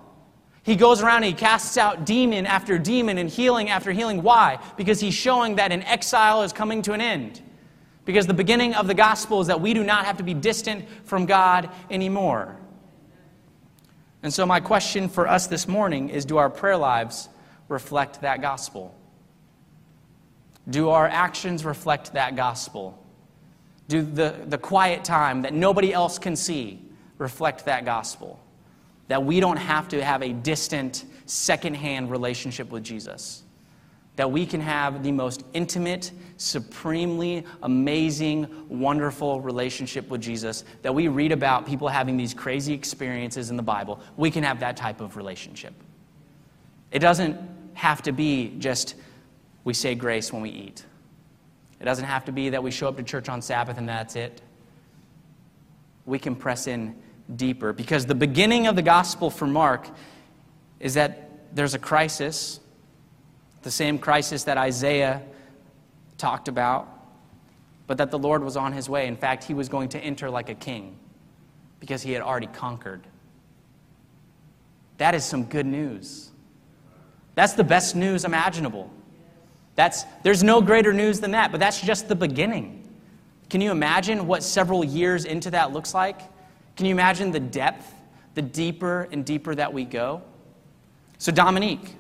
He 0.64 0.76
goes 0.76 1.02
around 1.02 1.18
and 1.18 1.26
he 1.26 1.34
casts 1.34 1.78
out 1.78 2.06
demon 2.06 2.46
after 2.46 2.78
demon 2.78 3.18
and 3.18 3.30
healing 3.30 3.70
after 3.70 3.92
healing. 3.92 4.22
Why? 4.22 4.60
Because 4.78 5.00
he's 5.00 5.14
showing 5.14 5.56
that 5.56 5.72
an 5.72 5.84
exile 5.84 6.42
is 6.44 6.52
coming 6.52 6.82
to 6.84 6.94
an 6.94 7.02
end. 7.02 7.42
Because 8.04 8.26
the 8.26 8.34
beginning 8.34 8.74
of 8.74 8.88
the 8.88 8.94
gospel 8.94 9.42
is 9.42 9.48
that 9.48 9.62
we 9.62 9.74
do 9.74 9.84
not 9.84 10.06
have 10.06 10.18
to 10.18 10.24
be 10.24 10.34
distant 10.34 10.86
from 11.04 11.26
God 11.26 11.70
anymore. 11.90 12.58
And 14.24 14.34
so, 14.34 14.46
my 14.46 14.60
question 14.60 15.08
for 15.08 15.28
us 15.28 15.48
this 15.48 15.68
morning 15.68 16.10
is 16.10 16.26
do 16.26 16.38
our 16.38 16.50
prayer 16.50 16.78
lives 16.78 17.30
reflect 17.68 18.22
that 18.22 18.42
gospel? 18.42 18.96
Do 20.70 20.90
our 20.90 21.08
actions 21.08 21.64
reflect 21.64 22.14
that 22.14 22.36
gospel? 22.36 23.02
Do 23.88 24.02
the, 24.02 24.36
the 24.48 24.58
quiet 24.58 25.04
time 25.04 25.44
that 25.44 25.54
nobody 25.54 25.94
else 25.94 26.20
can 26.20 26.36
see 26.36 26.82
reflect 27.18 27.66
that 27.66 27.86
gospel? 27.86 28.40
That 29.08 29.24
we 29.24 29.40
don't 29.40 29.58
have 29.58 29.88
to 29.90 30.04
have 30.04 30.22
a 30.22 30.34
distant, 30.34 31.06
secondhand 31.26 32.12
relationship 32.12 32.70
with 32.70 32.84
Jesus 32.84 33.44
that 34.18 34.30
we 34.30 34.46
can 34.48 34.60
have 34.60 35.04
the 35.04 35.12
most 35.12 35.44
intimate, 35.54 36.12
supremely 36.38 37.46
amazing, 37.62 38.48
wonderful 38.68 39.40
relationship 39.42 40.10
with 40.10 40.22
Jesus, 40.22 40.66
that 40.82 40.94
we 40.94 41.08
read 41.08 41.32
about 41.32 41.68
people 41.68 41.88
having 41.88 42.18
these 42.18 42.34
crazy 42.34 42.74
experiences 42.74 43.52
in 43.52 43.56
the 43.56 43.64
Bible. 43.64 44.00
We 44.18 44.32
can 44.32 44.44
have 44.44 44.60
that 44.60 44.76
type 44.76 45.02
of 45.02 45.18
relationship. 45.18 45.74
It 46.92 47.00
doesn't 47.00 47.40
have 47.78 48.02
to 48.02 48.12
be 48.12 48.54
just 48.60 48.96
we 49.64 49.74
say 49.74 49.96
grace 49.96 50.34
when 50.34 50.42
we 50.42 50.50
eat. 50.50 50.84
It 51.80 51.86
doesn't 51.86 52.06
have 52.06 52.26
to 52.26 52.32
be 52.32 52.50
that 52.50 52.64
we 52.64 52.72
show 52.72 52.88
up 52.88 52.98
to 52.98 53.04
church 53.04 53.30
on 53.30 53.42
Sabbath 53.42 53.78
and 53.78 53.88
that's 53.88 54.16
it. 54.16 54.42
We 56.06 56.20
can 56.20 56.36
press 56.36 56.68
in 56.68 56.96
deeper 57.36 57.74
because 57.74 58.06
the 58.06 58.16
beginning 58.16 58.68
of 58.68 58.76
the 58.76 58.82
gospel 58.82 59.30
for 59.30 59.46
Mark 59.46 59.88
is 60.80 60.96
that 60.96 61.56
there's 61.56 61.74
a 61.74 61.80
crisis 61.80 62.60
the 63.68 63.72
same 63.72 64.00
crisis 64.00 64.46
that 64.46 64.58
Isaiah 64.58 65.22
talked 66.18 66.48
about, 66.48 66.88
but 67.86 67.98
that 67.98 68.12
the 68.12 68.18
Lord 68.18 68.42
was 68.42 68.56
on 68.56 68.72
his 68.72 68.88
way. 68.88 69.08
In 69.08 69.18
fact, 69.18 69.44
he 69.44 69.54
was 69.54 69.68
going 69.68 69.90
to 69.90 70.00
enter 70.00 70.30
like 70.30 70.48
a 70.48 70.56
king 70.56 70.98
because 71.82 72.02
he 72.02 72.14
had 72.14 72.22
already 72.22 72.48
conquered. 72.48 73.06
That 75.00 75.16
is 75.16 75.26
some 75.26 75.44
good 75.44 75.66
news. 75.66 76.32
That's 77.38 77.54
the 77.54 77.64
best 77.64 77.96
news 77.96 78.26
imaginable. 78.26 78.92
That's, 79.76 80.06
there's 80.24 80.42
no 80.42 80.60
greater 80.60 80.92
news 80.92 81.20
than 81.20 81.30
that, 81.32 81.52
but 81.52 81.60
that's 81.60 81.80
just 81.80 82.08
the 82.08 82.16
beginning. 82.16 82.84
Can 83.52 83.62
you 83.62 83.70
imagine 83.70 84.26
what 84.26 84.42
several 84.42 84.84
years 84.84 85.24
into 85.24 85.52
that 85.52 85.72
looks 85.72 85.94
like? 85.94 86.20
Can 86.76 86.88
you 86.88 86.92
imagine 86.92 87.30
the 87.30 87.40
depth, 87.40 87.94
the 88.34 88.42
deeper 88.42 89.08
and 89.12 89.24
deeper 89.24 89.54
that 89.54 89.72
we 89.72 89.86
go? 89.86 90.24
So, 91.20 91.32
Dominique, 91.32 91.94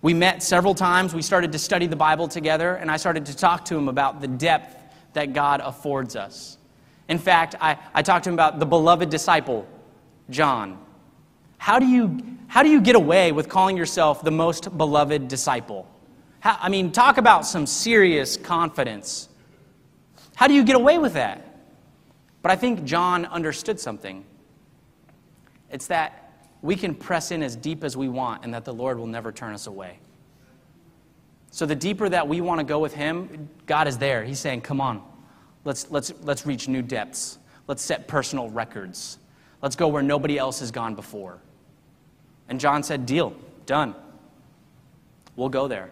we 0.00 0.14
met 0.14 0.44
several 0.44 0.76
times. 0.76 1.12
We 1.12 1.20
started 1.20 1.50
to 1.50 1.58
study 1.58 1.88
the 1.88 1.96
Bible 1.96 2.28
together, 2.28 2.76
and 2.76 2.88
I 2.88 2.96
started 2.96 3.26
to 3.26 3.36
talk 3.36 3.64
to 3.64 3.76
him 3.76 3.88
about 3.88 4.20
the 4.20 4.28
depth 4.28 4.76
that 5.14 5.32
God 5.32 5.60
affords 5.60 6.14
us. 6.14 6.56
In 7.08 7.18
fact, 7.18 7.56
I, 7.60 7.76
I 7.92 8.02
talked 8.02 8.22
to 8.24 8.30
him 8.30 8.34
about 8.34 8.60
the 8.60 8.66
beloved 8.66 9.10
disciple, 9.10 9.66
John. 10.30 10.78
How 11.62 11.78
do 11.78 11.86
you, 11.86 12.18
how 12.48 12.64
do 12.64 12.68
you 12.68 12.80
get 12.80 12.96
away 12.96 13.30
with 13.30 13.48
calling 13.48 13.76
yourself 13.76 14.24
the 14.24 14.32
most 14.32 14.76
beloved 14.76 15.28
disciple? 15.28 15.88
How, 16.40 16.58
I 16.60 16.68
mean, 16.68 16.90
talk 16.90 17.18
about 17.18 17.46
some 17.46 17.66
serious 17.66 18.36
confidence. 18.36 19.28
How 20.34 20.48
do 20.48 20.54
you 20.54 20.64
get 20.64 20.74
away 20.74 20.98
with 20.98 21.12
that? 21.12 21.60
But 22.42 22.50
I 22.50 22.56
think 22.56 22.82
John 22.82 23.26
understood 23.26 23.78
something. 23.78 24.24
It's 25.70 25.86
that 25.86 26.32
we 26.62 26.74
can 26.74 26.96
press 26.96 27.30
in 27.30 27.44
as 27.44 27.54
deep 27.54 27.84
as 27.84 27.96
we 27.96 28.08
want 28.08 28.42
and 28.44 28.52
that 28.54 28.64
the 28.64 28.74
Lord 28.74 28.98
will 28.98 29.06
never 29.06 29.30
turn 29.30 29.54
us 29.54 29.68
away. 29.68 30.00
So 31.52 31.64
the 31.64 31.76
deeper 31.76 32.08
that 32.08 32.26
we 32.26 32.40
want 32.40 32.58
to 32.58 32.64
go 32.64 32.80
with 32.80 32.92
him, 32.92 33.48
God 33.66 33.86
is 33.86 33.98
there. 33.98 34.24
He's 34.24 34.40
saying, 34.40 34.62
"Come 34.62 34.80
on. 34.80 35.00
Let's 35.64 35.88
let's 35.92 36.12
let's 36.22 36.44
reach 36.44 36.66
new 36.66 36.82
depths. 36.82 37.38
Let's 37.68 37.84
set 37.84 38.08
personal 38.08 38.50
records. 38.50 39.18
Let's 39.62 39.76
go 39.76 39.86
where 39.86 40.02
nobody 40.02 40.38
else 40.38 40.58
has 40.58 40.72
gone 40.72 40.96
before." 40.96 41.38
And 42.52 42.60
John 42.60 42.82
said, 42.82 43.06
"Deal. 43.06 43.34
Done. 43.64 43.94
We'll 45.34 45.48
go 45.48 45.66
there." 45.66 45.90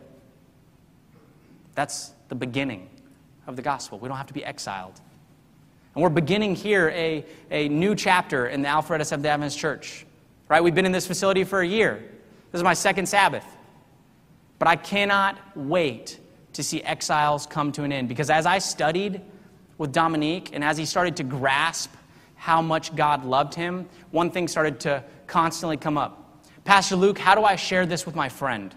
That's 1.75 2.13
the 2.29 2.35
beginning 2.35 2.91
of 3.47 3.57
the 3.57 3.63
gospel. 3.63 3.99
We 3.99 4.09
don't 4.09 4.19
have 4.19 4.27
to 4.27 4.35
be 4.35 4.45
exiled. 4.45 5.01
And 5.95 6.03
we're 6.03 6.11
beginning 6.11 6.55
here 6.55 6.91
a, 6.91 7.25
a 7.51 7.69
new 7.69 7.95
chapter 7.95 8.47
in 8.47 8.61
the 8.63 8.69
Alpharetta 8.69 9.07
Seventh 9.07 9.27
Adventist 9.27 9.59
Church 9.59 10.05
right? 10.51 10.63
We've 10.63 10.75
been 10.75 10.85
in 10.85 10.93
this 10.93 11.07
facility 11.07 11.45
for 11.45 11.61
a 11.61 11.67
year. 11.67 12.03
This 12.51 12.59
is 12.59 12.65
my 12.65 12.75
second 12.75 13.07
Sabbath. 13.07 13.47
But 14.59 14.69
I 14.69 14.77
cannot 14.77 15.39
wait 15.57 16.19
to 16.53 16.63
see 16.63 16.83
exiles 16.83 17.47
come 17.47 17.73
to 17.73 17.85
an 17.85 17.93
end 17.93 18.09
because 18.09 18.29
as 18.29 18.45
I 18.45 18.59
studied 18.59 19.23
with 19.79 19.93
Dominique 19.93 20.51
and 20.53 20.63
as 20.63 20.77
he 20.77 20.85
started 20.85 21.17
to 21.17 21.23
grasp 21.23 21.95
how 22.35 22.61
much 22.61 22.95
God 22.97 23.25
loved 23.25 23.55
him, 23.55 23.89
one 24.11 24.31
thing 24.31 24.49
started 24.49 24.81
to 24.81 25.05
constantly 25.29 25.77
come 25.77 25.97
up. 25.97 26.20
Pastor 26.65 26.97
Luke, 26.97 27.19
how 27.19 27.35
do 27.35 27.45
I 27.45 27.57
share 27.57 27.87
this 27.87 28.07
with 28.07 28.15
my 28.15 28.29
friend? 28.29 28.75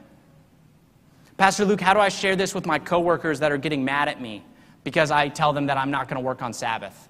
Pastor 1.38 1.66
Luke, 1.66 1.82
how 1.82 1.94
do 1.94 2.00
I 2.00 2.10
share 2.10 2.36
this 2.36 2.54
with 2.54 2.66
my 2.66 2.80
coworkers 2.80 3.40
that 3.40 3.52
are 3.52 3.58
getting 3.58 3.84
mad 3.84 4.08
at 4.08 4.22
me 4.22 4.44
because 4.84 5.12
I 5.12 5.30
tell 5.30 5.54
them 5.54 5.66
that 5.68 5.78
I'm 5.78 5.92
not 5.92 6.08
going 6.08 6.22
to 6.22 6.26
work 6.26 6.42
on 6.42 6.54
Sabbath? 6.54 7.10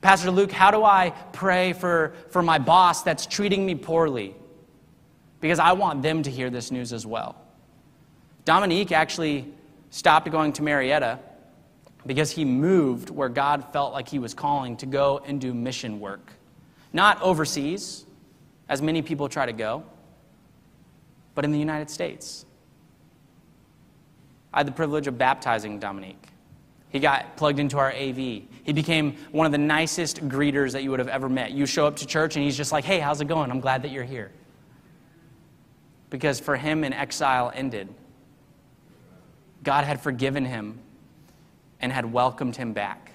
Pastor 0.00 0.30
Luke, 0.30 0.50
how 0.50 0.70
do 0.70 0.84
I 0.84 1.10
pray 1.32 1.72
for, 1.72 2.14
for 2.30 2.42
my 2.42 2.58
boss 2.58 3.02
that's 3.02 3.26
treating 3.26 3.66
me 3.66 3.74
poorly? 3.74 4.34
Because 5.40 5.58
I 5.58 5.72
want 5.72 6.02
them 6.02 6.22
to 6.22 6.30
hear 6.30 6.48
this 6.50 6.70
news 6.70 6.92
as 6.92 7.06
well. 7.06 7.36
Dominique 8.44 8.92
actually 8.92 9.52
stopped 9.90 10.30
going 10.30 10.52
to 10.54 10.62
Marietta 10.62 11.18
because 12.06 12.30
he 12.30 12.44
moved 12.44 13.10
where 13.10 13.28
God 13.28 13.72
felt 13.72 13.92
like 13.92 14.08
he 14.08 14.18
was 14.18 14.32
calling 14.32 14.76
to 14.78 14.86
go 14.86 15.20
and 15.26 15.40
do 15.40 15.52
mission 15.52 16.00
work. 16.00 16.32
Not 16.92 17.20
overseas, 17.20 18.06
as 18.70 18.80
many 18.80 19.02
people 19.02 19.28
try 19.28 19.44
to 19.44 19.52
go, 19.52 19.82
but 21.34 21.44
in 21.44 21.50
the 21.50 21.58
United 21.58 21.90
States. 21.90 22.46
I 24.54 24.60
had 24.60 24.66
the 24.66 24.72
privilege 24.72 25.08
of 25.08 25.18
baptizing 25.18 25.80
Dominique. 25.80 26.28
He 26.88 27.00
got 27.00 27.36
plugged 27.36 27.58
into 27.58 27.78
our 27.78 27.90
AV. 27.90 28.16
He 28.16 28.72
became 28.72 29.16
one 29.32 29.44
of 29.44 29.52
the 29.52 29.58
nicest 29.58 30.26
greeters 30.28 30.72
that 30.72 30.84
you 30.84 30.90
would 30.90 31.00
have 31.00 31.08
ever 31.08 31.28
met. 31.28 31.50
You 31.50 31.66
show 31.66 31.86
up 31.86 31.96
to 31.96 32.06
church 32.06 32.36
and 32.36 32.44
he's 32.44 32.56
just 32.56 32.70
like, 32.70 32.84
hey, 32.84 33.00
how's 33.00 33.20
it 33.20 33.26
going? 33.26 33.50
I'm 33.50 33.60
glad 33.60 33.82
that 33.82 33.90
you're 33.90 34.04
here. 34.04 34.30
Because 36.08 36.38
for 36.38 36.56
him, 36.56 36.84
an 36.84 36.92
exile 36.92 37.52
ended. 37.54 37.88
God 39.64 39.84
had 39.84 40.00
forgiven 40.00 40.44
him 40.44 40.78
and 41.80 41.92
had 41.92 42.10
welcomed 42.10 42.54
him 42.56 42.72
back. 42.72 43.12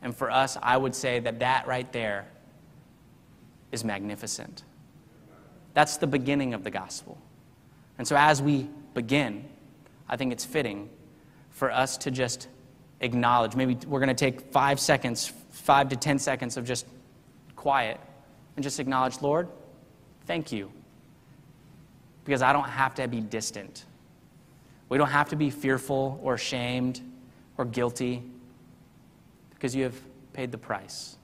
And 0.00 0.16
for 0.16 0.30
us, 0.30 0.56
I 0.62 0.76
would 0.76 0.94
say 0.94 1.20
that 1.20 1.38
that 1.40 1.66
right 1.66 1.90
there 1.92 2.28
is 3.72 3.84
magnificent. 3.84 4.64
That's 5.74 5.96
the 5.96 6.06
beginning 6.06 6.54
of 6.54 6.64
the 6.64 6.70
gospel. 6.70 7.18
And 7.98 8.06
so 8.06 8.16
as 8.16 8.40
we 8.40 8.68
begin, 8.94 9.44
I 10.08 10.16
think 10.16 10.32
it's 10.32 10.44
fitting 10.44 10.88
for 11.50 11.70
us 11.70 11.96
to 11.98 12.10
just 12.10 12.48
acknowledge. 13.00 13.54
Maybe 13.54 13.76
we're 13.86 14.00
going 14.00 14.08
to 14.08 14.14
take 14.14 14.52
five 14.52 14.80
seconds, 14.80 15.32
five 15.50 15.88
to 15.90 15.96
ten 15.96 16.18
seconds 16.18 16.56
of 16.56 16.64
just 16.64 16.86
quiet 17.56 18.00
and 18.56 18.62
just 18.62 18.80
acknowledge, 18.80 19.20
Lord, 19.20 19.48
thank 20.26 20.50
you 20.50 20.72
because 22.24 22.42
I 22.42 22.52
don't 22.52 22.68
have 22.68 22.94
to 22.96 23.06
be 23.08 23.20
distant. 23.20 23.84
We 24.88 24.98
don't 24.98 25.10
have 25.10 25.28
to 25.30 25.36
be 25.36 25.50
fearful 25.50 26.18
or 26.22 26.34
ashamed 26.34 27.00
or 27.56 27.64
guilty 27.64 28.22
because 29.50 29.74
you 29.74 29.84
have 29.84 30.00
paid 30.32 30.50
the 30.50 30.58
price. 30.58 31.17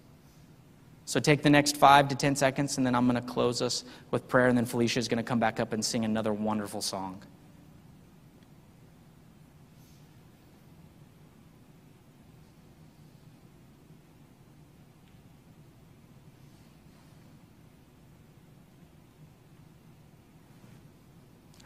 So 1.07 1.21
take 1.21 1.43
the 1.43 1.51
next 1.51 1.77
five 1.77 2.09
to 2.09 2.15
10 2.15 2.35
seconds, 2.35 2.79
and 2.79 2.87
then 2.87 2.95
I'm 2.95 3.07
going 3.09 3.23
to 3.23 3.29
close 3.29 3.61
us 3.61 3.85
with 4.11 4.27
prayer, 4.27 4.49
and 4.49 4.57
then 4.57 4.65
Felicia 4.65 4.99
is 4.99 5.09
going 5.09 5.19
to 5.19 5.23
come 5.23 5.39
back 5.39 5.61
up 5.61 5.73
and 5.73 5.85
sing 5.85 6.05
another 6.05 6.33
wonderful 6.33 6.81
song. 6.81 7.23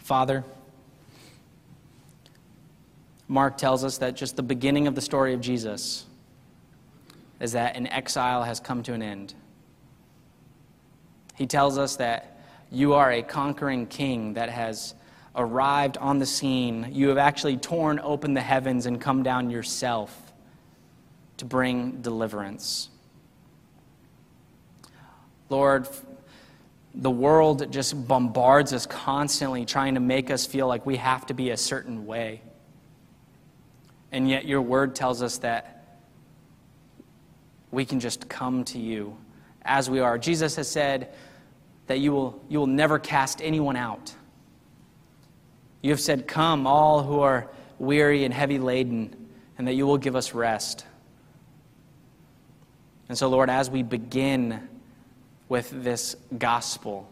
Father, 0.09 0.43
Mark 3.29 3.59
tells 3.59 3.85
us 3.85 3.99
that 3.99 4.17
just 4.17 4.37
the 4.37 4.43
beginning 4.43 4.87
of 4.87 4.95
the 4.95 5.03
story 5.03 5.35
of 5.35 5.41
Jesus 5.43 6.07
is 7.41 7.53
that 7.53 7.77
an 7.77 7.87
exile 7.87 8.43
has 8.43 8.61
come 8.61 8.83
to 8.83 8.93
an 8.93 9.03
end. 9.03 9.35
He 11.37 11.47
tells 11.47 11.79
us 11.79 11.97
that 11.97 12.41
you 12.71 12.95
are 12.95 13.13
a 13.13 13.23
conquering 13.23 13.87
king 13.87 14.35
that 14.35 14.51
has 14.51 14.95
arrived 15.37 15.97
on 15.99 16.19
the 16.19 16.27
scene. 16.27 16.89
You 16.93 17.09
have 17.09 17.19
actually 17.19 17.57
torn 17.57 18.01
open 18.01 18.35
the 18.35 18.41
heavens 18.41 18.87
and 18.87 19.01
come 19.01 19.23
down 19.23 19.51
yourself 19.51 20.33
to 21.37 21.45
bring 21.45 22.03
deliverance. 22.03 22.91
Lord, 25.49 25.89
the 26.95 27.11
world 27.11 27.71
just 27.71 28.09
bombards 28.09 28.73
us 28.73 28.85
constantly, 28.85 29.65
trying 29.65 29.95
to 29.95 30.01
make 30.01 30.31
us 30.31 30.45
feel 30.45 30.67
like 30.67 30.85
we 30.85 30.97
have 30.97 31.27
to 31.27 31.35
be 31.35 31.51
a 31.51 31.57
certain 31.57 32.07
way. 32.07 32.43
And 34.11 34.29
yet, 34.29 34.47
your 34.47 34.63
word 34.63 34.95
tells 34.95 35.23
us 35.23 35.39
that 35.39 35.78
we 37.71 37.85
can 37.85 38.01
just 38.01 38.29
come 38.29 38.65
to 38.65 38.79
you 38.79 39.17
as 39.63 39.91
we 39.91 40.01
are. 40.01 40.19
Jesus 40.19 40.57
has 40.57 40.69
said 40.69 41.13
that 41.87 42.01
you 42.01 42.13
will, 42.13 42.41
you 42.49 42.59
will 42.59 42.67
never 42.67 42.99
cast 42.99 43.41
anyone 43.43 43.77
out. 43.77 44.15
You 45.83 45.91
have 45.91 46.01
said, 46.01 46.27
Come, 46.27 46.67
all 46.67 47.03
who 47.03 47.21
are 47.21 47.49
weary 47.79 48.25
and 48.25 48.33
heavy 48.35 48.59
laden, 48.59 49.15
and 49.57 49.67
that 49.69 49.75
you 49.75 49.87
will 49.87 49.99
give 49.99 50.17
us 50.17 50.35
rest. 50.35 50.85
And 53.09 53.17
so, 53.17 53.29
Lord, 53.29 53.49
as 53.49 53.71
we 53.71 53.83
begin 53.83 54.69
with 55.49 55.71
this 55.83 56.17
gospel, 56.37 57.09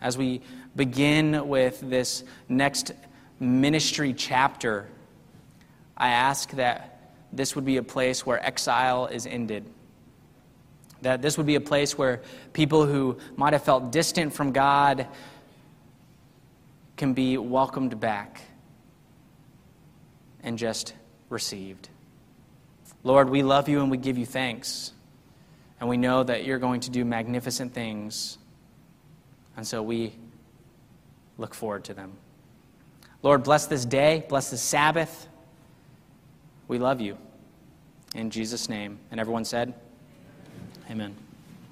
as 0.00 0.16
we 0.16 0.40
begin 0.76 1.48
with 1.48 1.80
this 1.80 2.24
next 2.48 2.92
ministry 3.40 4.12
chapter, 4.12 4.86
I 5.96 6.10
ask 6.10 6.50
that 6.52 7.12
this 7.32 7.56
would 7.56 7.64
be 7.64 7.78
a 7.78 7.82
place 7.82 8.24
where 8.24 8.44
exile 8.44 9.06
is 9.06 9.26
ended. 9.26 9.64
That 11.02 11.22
this 11.22 11.36
would 11.36 11.46
be 11.46 11.56
a 11.56 11.60
place 11.60 11.98
where 11.98 12.22
people 12.52 12.86
who 12.86 13.18
might 13.36 13.52
have 13.52 13.62
felt 13.62 13.92
distant 13.92 14.32
from 14.32 14.52
God 14.52 15.06
can 16.96 17.12
be 17.12 17.36
welcomed 17.38 17.98
back 17.98 18.40
and 20.42 20.58
just 20.58 20.94
received. 21.28 21.88
Lord, 23.04 23.30
we 23.30 23.42
love 23.42 23.68
you 23.68 23.80
and 23.80 23.90
we 23.90 23.96
give 23.96 24.16
you 24.16 24.26
thanks. 24.26 24.92
And 25.80 25.88
we 25.88 25.96
know 25.96 26.22
that 26.22 26.44
you're 26.44 26.60
going 26.60 26.80
to 26.82 26.90
do 26.90 27.04
magnificent 27.04 27.74
things. 27.74 28.38
And 29.56 29.66
so 29.66 29.82
we 29.82 30.14
look 31.38 31.54
forward 31.54 31.84
to 31.84 31.94
them. 31.94 32.12
Lord, 33.22 33.42
bless 33.42 33.66
this 33.66 33.84
day, 33.84 34.24
bless 34.28 34.50
this 34.50 34.62
Sabbath. 34.62 35.26
We 36.68 36.78
love 36.78 37.00
you. 37.00 37.18
In 38.14 38.30
Jesus' 38.30 38.68
name. 38.68 38.98
And 39.10 39.18
everyone 39.18 39.44
said, 39.44 39.74
Amen. 40.92 41.21